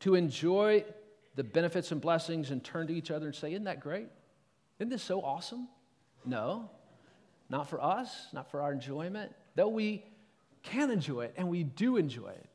To 0.00 0.14
enjoy 0.14 0.84
the 1.34 1.44
benefits 1.44 1.92
and 1.92 2.00
blessings 2.00 2.50
and 2.50 2.62
turn 2.62 2.86
to 2.86 2.94
each 2.94 3.10
other 3.10 3.26
and 3.26 3.34
say, 3.34 3.52
Isn't 3.52 3.64
that 3.64 3.80
great? 3.80 4.08
Isn't 4.78 4.90
this 4.90 5.02
so 5.02 5.20
awesome? 5.20 5.68
No, 6.24 6.70
not 7.50 7.68
for 7.68 7.82
us, 7.82 8.28
not 8.32 8.50
for 8.50 8.62
our 8.62 8.72
enjoyment, 8.72 9.32
though 9.54 9.68
we 9.68 10.04
can 10.64 10.90
enjoy 10.90 11.26
it 11.26 11.34
and 11.36 11.48
we 11.48 11.62
do 11.62 11.96
enjoy 11.96 12.30
it. 12.30 12.48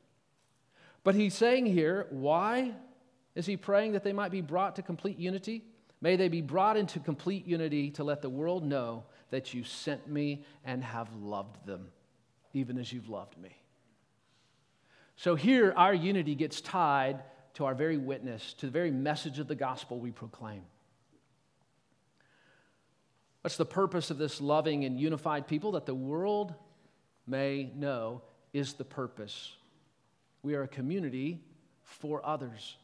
But 1.03 1.15
he's 1.15 1.33
saying 1.33 1.65
here, 1.65 2.07
why 2.09 2.73
is 3.35 3.45
he 3.45 3.55
praying 3.55 3.93
that 3.93 4.03
they 4.03 4.11
might 4.11 4.31
be 4.31 4.41
brought 4.41 4.75
to 4.75 4.81
complete 4.81 5.17
unity? 5.17 5.63
May 6.01 6.17
they 6.17 6.27
be 6.27 6.41
brought 6.41 6.75
into 6.75 6.99
complete 6.99 7.47
unity 7.47 7.91
to 7.91 8.03
let 8.03 8.21
the 8.21 8.29
world 8.29 8.65
know 8.65 9.05
that 9.31 9.53
you 9.53 9.63
sent 9.63 10.07
me 10.09 10.43
and 10.65 10.83
have 10.83 11.13
loved 11.15 11.65
them, 11.65 11.87
even 12.53 12.77
as 12.77 12.91
you've 12.91 13.09
loved 13.09 13.37
me. 13.37 13.55
So 15.15 15.35
here, 15.35 15.73
our 15.75 15.93
unity 15.93 16.35
gets 16.35 16.61
tied 16.61 17.21
to 17.55 17.65
our 17.65 17.75
very 17.75 17.97
witness, 17.97 18.53
to 18.55 18.67
the 18.67 18.71
very 18.71 18.91
message 18.91 19.39
of 19.39 19.47
the 19.47 19.55
gospel 19.55 19.99
we 19.99 20.11
proclaim. 20.11 20.61
What's 23.41 23.57
the 23.57 23.65
purpose 23.65 24.11
of 24.11 24.17
this 24.17 24.39
loving 24.39 24.85
and 24.85 24.99
unified 24.99 25.47
people? 25.47 25.73
That 25.73 25.85
the 25.85 25.95
world 25.95 26.55
may 27.29 27.71
know 27.75 28.21
is 28.53 28.73
the 28.73 28.83
purpose. 28.83 29.55
We 30.43 30.55
are 30.55 30.63
a 30.63 30.67
community 30.67 31.41
for 31.83 32.25
others. 32.25 32.77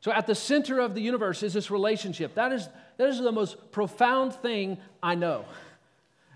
So, 0.00 0.12
at 0.12 0.26
the 0.26 0.34
center 0.34 0.78
of 0.78 0.94
the 0.94 1.00
universe 1.00 1.42
is 1.42 1.52
this 1.52 1.70
relationship. 1.70 2.34
That 2.34 2.52
is, 2.52 2.68
that 2.98 3.08
is 3.08 3.18
the 3.18 3.32
most 3.32 3.72
profound 3.72 4.34
thing 4.34 4.78
I 5.02 5.14
know. 5.14 5.44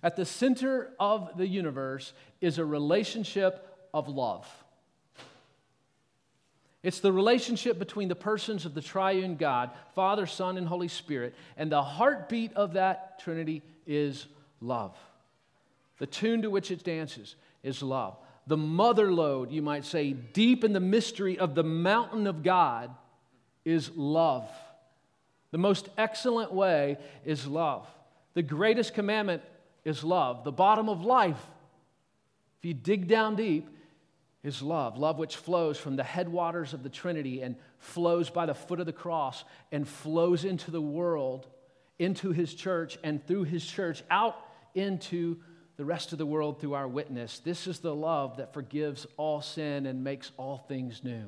At 0.03 0.17
the 0.17 0.25
center 0.25 0.91
of 0.99 1.37
the 1.37 1.47
universe 1.47 2.13
is 2.41 2.59
a 2.59 2.65
relationship 2.65 3.69
of 3.95 4.09
love. 4.09 4.49
It's 6.83 6.99
the 6.99 7.13
relationship 7.13 7.79
between 7.79 8.09
the 8.09 8.17
persons 8.17 8.67
of 8.67 8.75
the 8.75 8.81
triune 8.81 9.37
God, 9.37 9.71
Father, 9.95 10.27
Son, 10.27 10.59
and 10.59 10.67
Holy 10.67 10.89
Spirit. 10.89 11.35
And 11.57 11.71
the 11.71 11.83
heartbeat 11.83 12.53
of 12.55 12.73
that 12.73 13.21
Trinity 13.21 13.63
is 13.87 14.27
love. 14.61 14.97
The 15.99 16.07
tune 16.07 16.43
to 16.43 16.51
which 16.51 16.71
it 16.71 16.83
dances 16.83 17.37
is 17.63 17.83
love. 17.83 18.17
The 18.47 18.57
mother 18.57 19.13
lode, 19.13 19.53
you 19.53 19.63
might 19.63 19.85
say, 19.85 20.13
deep 20.13 20.65
in 20.65 20.73
the 20.73 20.81
mystery 20.81 21.39
of 21.39 21.55
the 21.55 21.63
mountain 21.63 22.27
of 22.27 22.43
God 22.43 22.91
is 23.65 23.91
love. 23.95 24.51
The 25.53 25.59
most 25.59 25.89
excellent 25.97 26.53
way 26.53 26.99
is 27.25 27.47
love. 27.47 27.87
The 28.35 28.43
greatest 28.43 28.95
commandment 28.95 29.43
is 29.85 30.03
love. 30.03 30.45
The 30.45 30.53
bottom 30.53 30.89
of 30.89 31.05
life, 31.05 31.41
if 32.59 32.65
you 32.65 32.75
dig 32.75 33.07
down 33.07 33.37
deep, 33.37 33.69
is 34.43 34.61
love. 34.61 34.99
Love 34.99 35.19
which 35.19 35.37
flows 35.37 35.79
from 35.79 35.95
the 35.97 36.03
headwaters 36.03 36.75
of 36.75 36.83
the 36.83 36.89
Trinity 36.89 37.43
and 37.43 37.55
flows 37.79 38.29
by 38.29 38.47
the 38.47 38.55
foot 38.55 38.81
of 38.81 38.87
the 38.87 38.93
cross 38.93 39.45
and 39.71 39.87
flows 39.87 40.45
into 40.45 40.71
the 40.71 40.81
world, 40.81 41.47
into 41.99 42.33
his 42.33 42.53
church, 42.55 42.99
and 43.05 43.25
through 43.27 43.45
his 43.45 43.65
church 43.65 44.03
out 44.11 44.37
into 44.75 45.39
the 45.77 45.85
rest 45.85 46.13
of 46.13 46.19
the 46.19 46.27
world 46.27 46.61
through 46.61 46.75
our 46.75 46.89
witness. 46.89 47.39
This 47.39 47.67
is 47.67 47.81
the 47.81 47.95
love 47.95 48.37
that 48.37 48.53
forgives 48.53 49.07
all 49.17 49.41
sin 49.41 49.87
and 49.87 50.05
makes 50.05 50.33
all 50.37 50.59
things 50.59 51.03
new. 51.03 51.25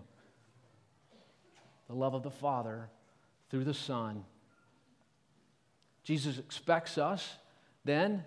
The 1.89 1.95
love 1.95 2.15
of 2.15 2.23
the 2.23 2.31
Father 2.31 2.89
through 3.51 3.65
the 3.65 3.75
Son. 3.75 4.25
Jesus 6.03 6.39
expects 6.39 6.99
us 6.99 7.37
then 7.85 8.25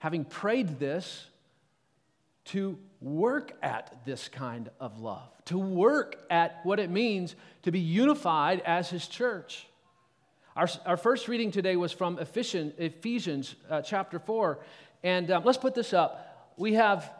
having 0.00 0.24
prayed 0.24 0.78
this, 0.78 1.26
to 2.46 2.78
work 3.00 3.52
at 3.62 4.04
this 4.04 4.28
kind 4.28 4.70
of 4.80 4.98
love, 4.98 5.28
to 5.44 5.58
work 5.58 6.16
at 6.30 6.60
what 6.64 6.80
it 6.80 6.90
means 6.90 7.36
to 7.62 7.70
be 7.70 7.78
unified 7.78 8.60
as 8.64 8.90
his 8.90 9.06
church. 9.06 9.66
Our, 10.56 10.68
our 10.84 10.96
first 10.96 11.28
reading 11.28 11.52
today 11.52 11.76
was 11.76 11.92
from 11.92 12.18
Ephesians, 12.18 12.72
Ephesians 12.78 13.54
uh, 13.68 13.82
chapter 13.82 14.18
4. 14.18 14.58
And 15.02 15.30
um, 15.30 15.44
let's 15.44 15.58
put 15.58 15.74
this 15.74 15.92
up. 15.92 16.52
We, 16.56 16.74
have, 16.74 17.10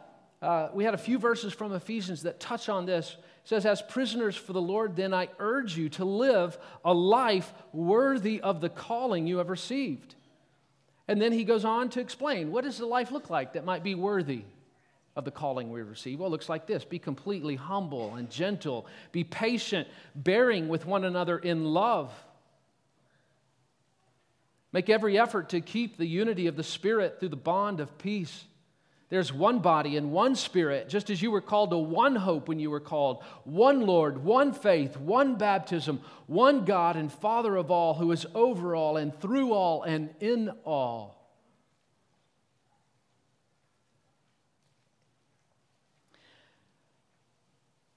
uh, 0.41 0.69
we 0.73 0.83
had 0.83 0.93
a 0.93 0.99
few 0.99 1.17
verses 1.17 1.53
from 1.53 1.73
Ephesians 1.73 2.23
that 2.23 2.39
touch 2.39 2.69
on 2.69 2.85
this. 2.85 3.15
It 3.43 3.49
says, 3.49 3.65
As 3.65 3.81
prisoners 3.81 4.35
for 4.35 4.53
the 4.53 4.61
Lord, 4.61 4.95
then 4.95 5.13
I 5.13 5.29
urge 5.39 5.77
you 5.77 5.89
to 5.89 6.05
live 6.05 6.57
a 6.85 6.93
life 6.93 7.51
worthy 7.73 8.39
of 8.41 8.61
the 8.61 8.69
calling 8.69 9.27
you 9.27 9.37
have 9.37 9.49
received 9.49 10.15
and 11.11 11.21
then 11.21 11.33
he 11.33 11.43
goes 11.43 11.65
on 11.65 11.89
to 11.89 11.99
explain 11.99 12.53
what 12.53 12.63
does 12.63 12.77
the 12.77 12.85
life 12.85 13.11
look 13.11 13.29
like 13.29 13.51
that 13.53 13.65
might 13.65 13.83
be 13.83 13.95
worthy 13.95 14.43
of 15.13 15.25
the 15.25 15.31
calling 15.31 15.69
we 15.69 15.81
receive? 15.81 16.19
Well, 16.19 16.27
it 16.27 16.31
looks 16.31 16.47
like 16.47 16.67
this 16.67 16.85
be 16.85 16.99
completely 16.99 17.55
humble 17.57 18.15
and 18.15 18.29
gentle, 18.29 18.87
be 19.11 19.25
patient, 19.25 19.89
bearing 20.15 20.69
with 20.69 20.85
one 20.85 21.03
another 21.03 21.37
in 21.37 21.65
love. 21.65 22.13
Make 24.73 24.89
every 24.89 25.19
effort 25.19 25.49
to 25.49 25.61
keep 25.61 25.97
the 25.97 26.05
unity 26.05 26.47
of 26.47 26.55
the 26.55 26.63
Spirit 26.63 27.19
through 27.19 27.29
the 27.29 27.35
bond 27.35 27.79
of 27.79 27.97
peace. 27.97 28.45
There's 29.09 29.33
one 29.33 29.59
body 29.59 29.97
and 29.97 30.13
one 30.13 30.35
spirit, 30.35 30.87
just 30.87 31.09
as 31.09 31.21
you 31.21 31.31
were 31.31 31.41
called 31.41 31.71
to 31.71 31.77
one 31.77 32.15
hope 32.15 32.47
when 32.47 32.59
you 32.59 32.69
were 32.69 32.79
called, 32.79 33.21
one 33.43 33.81
Lord, 33.81 34.23
one 34.23 34.53
faith, 34.53 34.95
one 34.95 35.35
baptism, 35.35 35.99
one 36.27 36.63
God 36.63 36.95
and 36.95 37.11
Father 37.11 37.57
of 37.57 37.69
all, 37.69 37.93
who 37.93 38.13
is 38.13 38.25
over 38.33 38.73
all 38.73 38.95
and 38.95 39.13
through 39.19 39.51
all 39.51 39.83
and 39.83 40.11
in 40.21 40.49
all. 40.63 41.21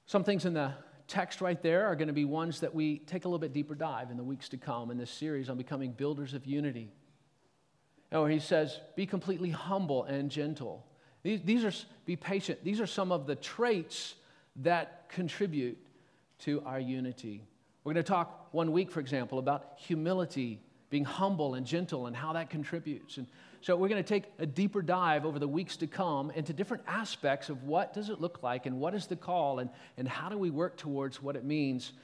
Some 0.06 0.24
things 0.24 0.44
in 0.44 0.54
the 0.54 0.72
text 1.06 1.40
right 1.40 1.60
there 1.62 1.86
are 1.86 1.96
going 1.96 2.08
to 2.08 2.14
be 2.14 2.24
ones 2.24 2.60
that 2.60 2.74
we 2.74 2.98
take 2.98 3.24
a 3.24 3.28
little 3.28 3.38
bit 3.38 3.52
deeper 3.52 3.74
dive 3.74 4.10
in 4.10 4.16
the 4.16 4.24
weeks 4.24 4.48
to 4.50 4.56
come 4.56 4.90
in 4.90 4.98
this 4.98 5.10
series 5.10 5.48
on 5.48 5.56
becoming 5.56 5.92
builders 5.92 6.34
of 6.34 6.46
unity. 6.46 6.90
Oh, 8.12 8.26
he 8.26 8.38
says, 8.38 8.80
be 8.96 9.06
completely 9.06 9.50
humble 9.50 10.04
and 10.04 10.30
gentle. 10.30 10.86
These, 11.22 11.42
these 11.42 11.64
are, 11.64 11.72
be 12.06 12.16
patient. 12.16 12.62
These 12.62 12.80
are 12.80 12.86
some 12.86 13.10
of 13.10 13.26
the 13.26 13.34
traits 13.34 14.14
that 14.56 15.08
contribute 15.08 15.78
to 16.40 16.62
our 16.64 16.78
unity. 16.78 17.42
We're 17.82 17.94
going 17.94 18.04
to 18.04 18.08
talk 18.08 18.48
one 18.52 18.72
week, 18.72 18.90
for 18.90 19.00
example, 19.00 19.38
about 19.38 19.72
humility, 19.76 20.60
being 20.90 21.04
humble 21.04 21.54
and 21.54 21.66
gentle, 21.66 22.06
and 22.06 22.14
how 22.14 22.32
that 22.34 22.50
contributes. 22.50 23.16
And 23.18 23.26
so 23.64 23.74
we're 23.76 23.88
going 23.88 24.04
to 24.04 24.06
take 24.06 24.24
a 24.38 24.44
deeper 24.44 24.82
dive 24.82 25.24
over 25.24 25.38
the 25.38 25.48
weeks 25.48 25.78
to 25.78 25.86
come 25.86 26.30
into 26.32 26.52
different 26.52 26.82
aspects 26.86 27.48
of 27.48 27.62
what 27.62 27.94
does 27.94 28.10
it 28.10 28.20
look 28.20 28.42
like 28.42 28.66
and 28.66 28.78
what 28.78 28.94
is 28.94 29.06
the 29.06 29.16
call 29.16 29.58
and, 29.58 29.70
and 29.96 30.06
how 30.06 30.28
do 30.28 30.36
we 30.36 30.50
work 30.50 30.76
towards 30.76 31.22
what 31.22 31.34
it 31.34 31.44
means 31.46 31.94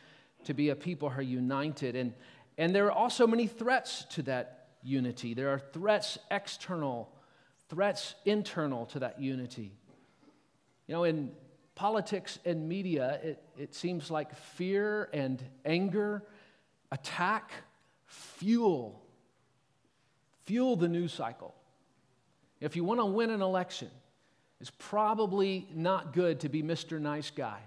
to 0.44 0.54
be 0.54 0.70
a 0.70 0.74
people 0.74 1.10
who 1.10 1.18
are 1.18 1.22
united. 1.22 1.96
And, 1.96 2.14
and 2.56 2.74
there 2.74 2.86
are 2.86 2.92
also 2.92 3.26
many 3.26 3.46
threats 3.46 4.06
to 4.12 4.22
that 4.22 4.68
unity. 4.82 5.34
There 5.34 5.50
are 5.50 5.58
threats 5.58 6.16
external 6.30 7.12
threats 7.68 8.14
internal 8.24 8.86
to 8.86 9.00
that 9.00 9.20
unity. 9.20 9.74
You 10.86 10.94
know, 10.94 11.04
in 11.04 11.30
politics 11.74 12.38
and 12.46 12.70
media, 12.70 13.20
it, 13.22 13.42
it 13.58 13.74
seems 13.74 14.10
like 14.10 14.34
fear 14.34 15.10
and 15.12 15.42
anger, 15.66 16.22
attack, 16.90 17.52
fuel, 18.06 19.02
fuel 20.50 20.74
the 20.74 20.88
news 20.88 21.12
cycle. 21.12 21.54
If 22.60 22.74
you 22.74 22.82
want 22.82 22.98
to 22.98 23.04
win 23.04 23.30
an 23.30 23.40
election, 23.40 23.88
it's 24.60 24.72
probably 24.78 25.68
not 25.72 26.12
good 26.12 26.40
to 26.40 26.48
be 26.48 26.60
Mr. 26.60 27.00
Nice 27.00 27.30
Guy. 27.30 27.60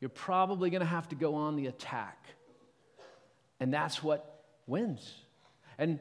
You're 0.00 0.10
probably 0.10 0.68
going 0.68 0.82
to 0.82 0.86
have 0.86 1.08
to 1.08 1.14
go 1.14 1.36
on 1.36 1.56
the 1.56 1.68
attack. 1.68 2.26
And 3.58 3.72
that's 3.72 4.02
what 4.02 4.44
wins. 4.66 5.14
And 5.78 5.98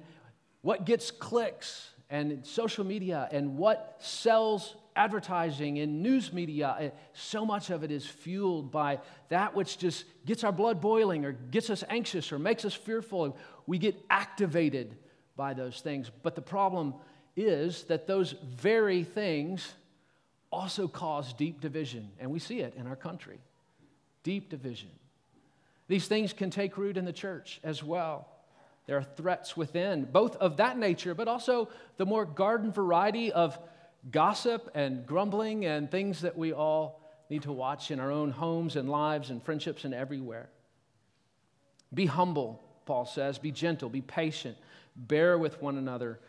what 0.62 0.86
gets 0.86 1.10
clicks 1.10 1.90
and 2.10 2.46
social 2.46 2.84
media 2.84 3.30
and 3.32 3.58
what 3.58 3.96
sells 4.00 4.76
advertising 4.98 5.80
and 5.80 6.04
news 6.04 6.34
media, 6.34 6.76
eh, 6.82 6.90
so 7.14 7.46
much 7.46 7.70
of 7.70 7.86
it 7.86 7.92
is 7.92 8.06
fueled 8.06 8.74
by 8.74 9.00
that 9.30 9.56
which 9.56 9.78
just 9.78 10.04
gets 10.26 10.44
our 10.44 10.52
blood 10.52 10.82
boiling 10.82 11.24
or 11.24 11.32
gets 11.32 11.70
us 11.70 11.86
anxious 11.88 12.34
or 12.34 12.40
makes 12.40 12.66
us 12.66 12.74
fearful. 12.74 13.38
We 13.68 13.78
get 13.78 13.96
activated 14.10 14.98
by 15.40 15.54
those 15.54 15.80
things. 15.80 16.12
But 16.22 16.36
the 16.36 16.42
problem 16.42 16.96
is 17.38 17.84
that 17.84 18.08
those 18.08 18.36
very 18.58 19.06
things 19.06 19.74
also 20.52 20.86
cause 20.90 21.32
deep 21.32 21.62
division, 21.62 22.10
and 22.20 22.30
we 22.30 22.40
see 22.40 22.60
it 22.60 22.74
in 22.76 22.86
our 22.86 22.98
country 22.98 23.40
deep 24.22 24.50
division. 24.50 24.90
These 25.88 26.08
things 26.08 26.34
can 26.34 26.50
take 26.50 26.78
root 26.78 26.98
in 26.98 27.06
the 27.06 27.14
church 27.14 27.62
as 27.64 27.82
well. 27.82 28.28
There 28.86 28.98
are 28.98 29.04
threats 29.04 29.56
within, 29.56 30.04
both 30.04 30.36
of 30.36 30.58
that 30.58 30.78
nature, 30.78 31.16
but 31.16 31.30
also 31.30 31.70
the 31.96 32.06
more 32.06 32.26
garden 32.26 32.74
variety 32.74 33.32
of 33.32 33.58
gossip 34.12 34.70
and 34.76 35.06
grumbling 35.06 35.66
and 35.66 35.90
things 35.90 36.20
that 36.22 36.38
we 36.38 36.52
all 36.52 37.02
need 37.30 37.44
to 37.44 37.54
watch 37.54 37.92
in 37.92 38.02
our 38.02 38.12
own 38.12 38.32
homes 38.32 38.76
and 38.76 38.90
lives 38.90 39.30
and 39.30 39.42
friendships 39.42 39.86
and 39.86 39.94
everywhere. 39.94 40.50
Be 41.94 42.08
humble, 42.08 42.62
Paul 42.86 43.06
says. 43.06 43.40
Be 43.40 43.52
gentle, 43.52 43.88
be 43.88 44.02
patient, 44.02 44.58
bear 45.08 45.38
with 45.38 45.62
one 45.62 45.78
another 45.78 46.20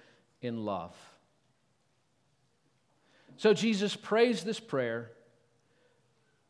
in 0.40 0.64
love. 0.64 0.94
So 3.36 3.54
Jesus 3.54 3.96
prays 3.96 4.44
this 4.44 4.60
prayer. 4.60 5.10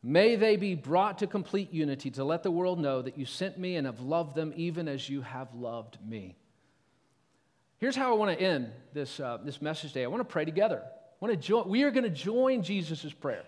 May 0.02 0.37
they 0.37 0.56
be 0.56 0.74
brought 0.74 1.18
to 1.18 1.26
complete 1.26 1.72
unity 1.72 2.11
to 2.12 2.24
let 2.24 2.42
the 2.42 2.50
world 2.50 2.80
know 2.80 3.02
that 3.02 3.18
you 3.18 3.26
sent 3.26 3.59
me 3.59 3.76
and 3.76 3.87
have 3.87 4.00
loved 4.00 4.35
them 4.35 4.52
even 4.56 4.88
as 4.88 5.09
you 5.09 5.22
have 5.22 5.54
loved 5.54 5.98
me. 6.04 6.37
Here's 7.78 7.96
how 7.96 8.12
I 8.12 8.16
want 8.16 8.37
to 8.37 8.44
end 8.44 8.70
this, 8.92 9.20
uh, 9.20 9.38
this 9.42 9.62
message 9.62 9.92
today. 9.92 10.04
I 10.04 10.09
want 10.09 10.20
to 10.20 10.30
pray 10.30 10.44
together. 10.44 10.83
I 10.85 11.24
want 11.24 11.33
to 11.33 11.40
join, 11.40 11.68
we 11.68 11.83
are 11.83 11.90
going 11.90 12.04
to 12.04 12.11
join 12.11 12.62
Jesus' 12.62 13.12
prayer 13.12 13.44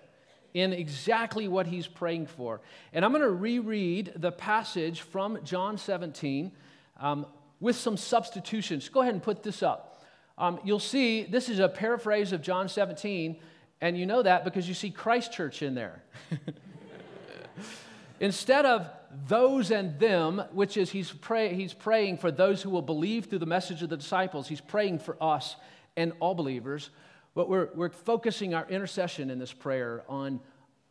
in 0.54 0.72
exactly 0.72 1.48
what 1.48 1.66
he's 1.66 1.86
praying 1.86 2.26
for. 2.26 2.60
And 2.92 3.04
I'm 3.04 3.12
going 3.12 3.22
to 3.22 3.30
reread 3.30 4.12
the 4.16 4.32
passage 4.32 5.00
from 5.00 5.38
John 5.44 5.78
17 5.78 6.52
um, 7.00 7.26
with 7.62 7.76
some 7.76 7.96
substitutions. 7.96 8.88
Go 8.88 9.00
ahead 9.00 9.14
and 9.14 9.22
put 9.22 9.44
this 9.44 9.62
up. 9.62 10.04
Um, 10.36 10.58
you'll 10.64 10.80
see 10.80 11.22
this 11.22 11.48
is 11.48 11.60
a 11.60 11.68
paraphrase 11.68 12.32
of 12.32 12.42
John 12.42 12.68
17, 12.68 13.36
and 13.80 13.96
you 13.96 14.04
know 14.04 14.20
that 14.22 14.44
because 14.44 14.66
you 14.66 14.74
see 14.74 14.90
Christ 14.90 15.32
Church 15.32 15.62
in 15.62 15.74
there. 15.74 16.02
Instead 18.20 18.66
of 18.66 18.90
those 19.28 19.70
and 19.70 19.98
them, 20.00 20.42
which 20.52 20.76
is 20.76 20.90
he's, 20.90 21.12
pray, 21.12 21.54
he's 21.54 21.72
praying 21.72 22.18
for 22.18 22.32
those 22.32 22.62
who 22.62 22.70
will 22.70 22.82
believe 22.82 23.26
through 23.26 23.38
the 23.38 23.46
message 23.46 23.80
of 23.82 23.88
the 23.90 23.96
disciples, 23.96 24.48
he's 24.48 24.60
praying 24.60 24.98
for 24.98 25.16
us 25.20 25.54
and 25.96 26.12
all 26.18 26.34
believers. 26.34 26.90
But 27.34 27.48
we're, 27.48 27.68
we're 27.74 27.90
focusing 27.90 28.54
our 28.54 28.66
intercession 28.68 29.30
in 29.30 29.38
this 29.38 29.52
prayer 29.52 30.02
on, 30.08 30.40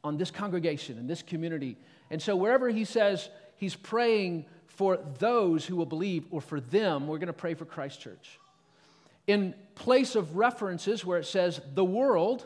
on 0.05 0.17
this 0.17 0.31
congregation 0.31 0.97
and 0.97 1.09
this 1.09 1.21
community. 1.21 1.77
And 2.09 2.21
so 2.21 2.35
wherever 2.35 2.69
he 2.69 2.85
says 2.85 3.29
he's 3.57 3.75
praying 3.75 4.45
for 4.75 4.97
those 5.19 5.65
who 5.65 5.75
will 5.75 5.85
believe 5.85 6.25
or 6.31 6.41
for 6.41 6.59
them, 6.59 7.07
we're 7.07 7.17
going 7.17 7.27
to 7.27 7.33
pray 7.33 7.53
for 7.53 7.65
Christ 7.65 8.01
Church. 8.01 8.39
In 9.27 9.53
place 9.75 10.15
of 10.15 10.35
references 10.35 11.05
where 11.05 11.19
it 11.19 11.25
says 11.25 11.61
the 11.73 11.85
world, 11.85 12.45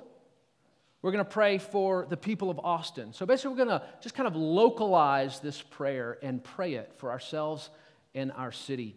we're 1.01 1.11
going 1.11 1.23
to 1.23 1.29
pray 1.29 1.57
for 1.57 2.05
the 2.09 2.17
people 2.17 2.49
of 2.49 2.59
Austin. 2.59 3.13
So 3.13 3.25
basically, 3.25 3.51
we're 3.51 3.65
going 3.65 3.79
to 3.79 3.85
just 4.01 4.15
kind 4.15 4.27
of 4.27 4.35
localize 4.35 5.39
this 5.39 5.61
prayer 5.61 6.17
and 6.21 6.43
pray 6.43 6.73
it 6.73 6.91
for 6.97 7.11
ourselves 7.11 7.69
and 8.13 8.31
our 8.31 8.51
city. 8.51 8.95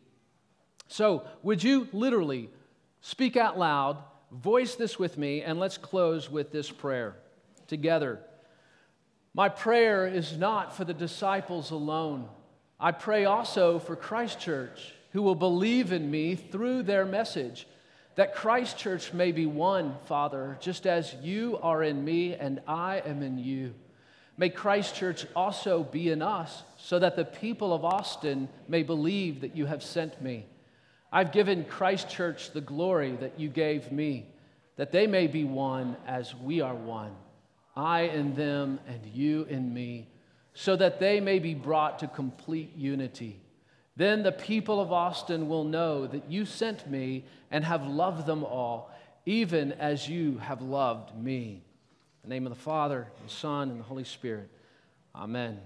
So, 0.88 1.26
would 1.42 1.62
you 1.62 1.86
literally 1.92 2.48
speak 3.00 3.36
out 3.36 3.58
loud 3.58 3.98
voice 4.30 4.74
this 4.74 4.98
with 4.98 5.16
me, 5.16 5.42
and 5.42 5.58
let's 5.58 5.78
close 5.78 6.30
with 6.30 6.52
this 6.52 6.70
prayer 6.70 7.16
together. 7.66 8.20
My 9.34 9.48
prayer 9.48 10.06
is 10.06 10.36
not 10.36 10.76
for 10.76 10.84
the 10.84 10.94
disciples 10.94 11.70
alone. 11.70 12.28
I 12.80 12.92
pray 12.92 13.24
also 13.24 13.80
for 13.80 13.96
Christ 13.96 14.38
Church, 14.38 14.94
who 15.10 15.22
will 15.22 15.34
believe 15.34 15.92
in 15.92 16.10
me 16.10 16.36
through 16.36 16.84
their 16.84 17.04
message, 17.04 17.66
that 18.14 18.34
Christ 18.34 18.78
Church 18.78 19.12
may 19.12 19.32
be 19.32 19.46
one, 19.46 19.96
Father, 20.06 20.56
just 20.60 20.86
as 20.86 21.14
you 21.22 21.58
are 21.62 21.82
in 21.82 22.04
me 22.04 22.34
and 22.34 22.60
I 22.68 23.02
am 23.04 23.22
in 23.22 23.38
you. 23.38 23.74
May 24.36 24.50
Christ 24.50 24.94
Church 24.94 25.26
also 25.34 25.82
be 25.82 26.10
in 26.10 26.22
us, 26.22 26.62
so 26.76 27.00
that 27.00 27.16
the 27.16 27.24
people 27.24 27.72
of 27.72 27.84
Austin 27.84 28.48
may 28.68 28.84
believe 28.84 29.40
that 29.40 29.56
you 29.56 29.66
have 29.66 29.82
sent 29.82 30.22
me. 30.22 30.46
I've 31.12 31.32
given 31.32 31.64
Christ 31.64 32.08
Church 32.08 32.52
the 32.52 32.60
glory 32.60 33.16
that 33.16 33.40
you 33.40 33.48
gave 33.48 33.90
me, 33.90 34.26
that 34.76 34.92
they 34.92 35.08
may 35.08 35.26
be 35.26 35.42
one 35.42 35.96
as 36.06 36.32
we 36.36 36.60
are 36.60 36.74
one, 36.76 37.16
I 37.74 38.02
in 38.02 38.36
them 38.36 38.78
and 38.86 39.04
you 39.06 39.44
in 39.50 39.74
me, 39.74 40.06
so 40.60 40.74
that 40.74 40.98
they 40.98 41.20
may 41.20 41.38
be 41.38 41.54
brought 41.54 42.00
to 42.00 42.08
complete 42.08 42.74
unity. 42.76 43.40
Then 43.94 44.24
the 44.24 44.32
people 44.32 44.80
of 44.80 44.90
Austin 44.90 45.48
will 45.48 45.62
know 45.62 46.08
that 46.08 46.28
you 46.28 46.44
sent 46.44 46.90
me 46.90 47.24
and 47.52 47.64
have 47.64 47.86
loved 47.86 48.26
them 48.26 48.42
all, 48.42 48.90
even 49.24 49.70
as 49.74 50.08
you 50.08 50.38
have 50.38 50.60
loved 50.60 51.16
me. 51.16 51.62
In 52.24 52.28
the 52.28 52.34
name 52.34 52.44
of 52.44 52.52
the 52.52 52.60
Father, 52.60 53.06
and 53.20 53.28
the 53.28 53.32
Son, 53.32 53.70
and 53.70 53.78
the 53.78 53.84
Holy 53.84 54.02
Spirit. 54.02 54.50
Amen. 55.14 55.60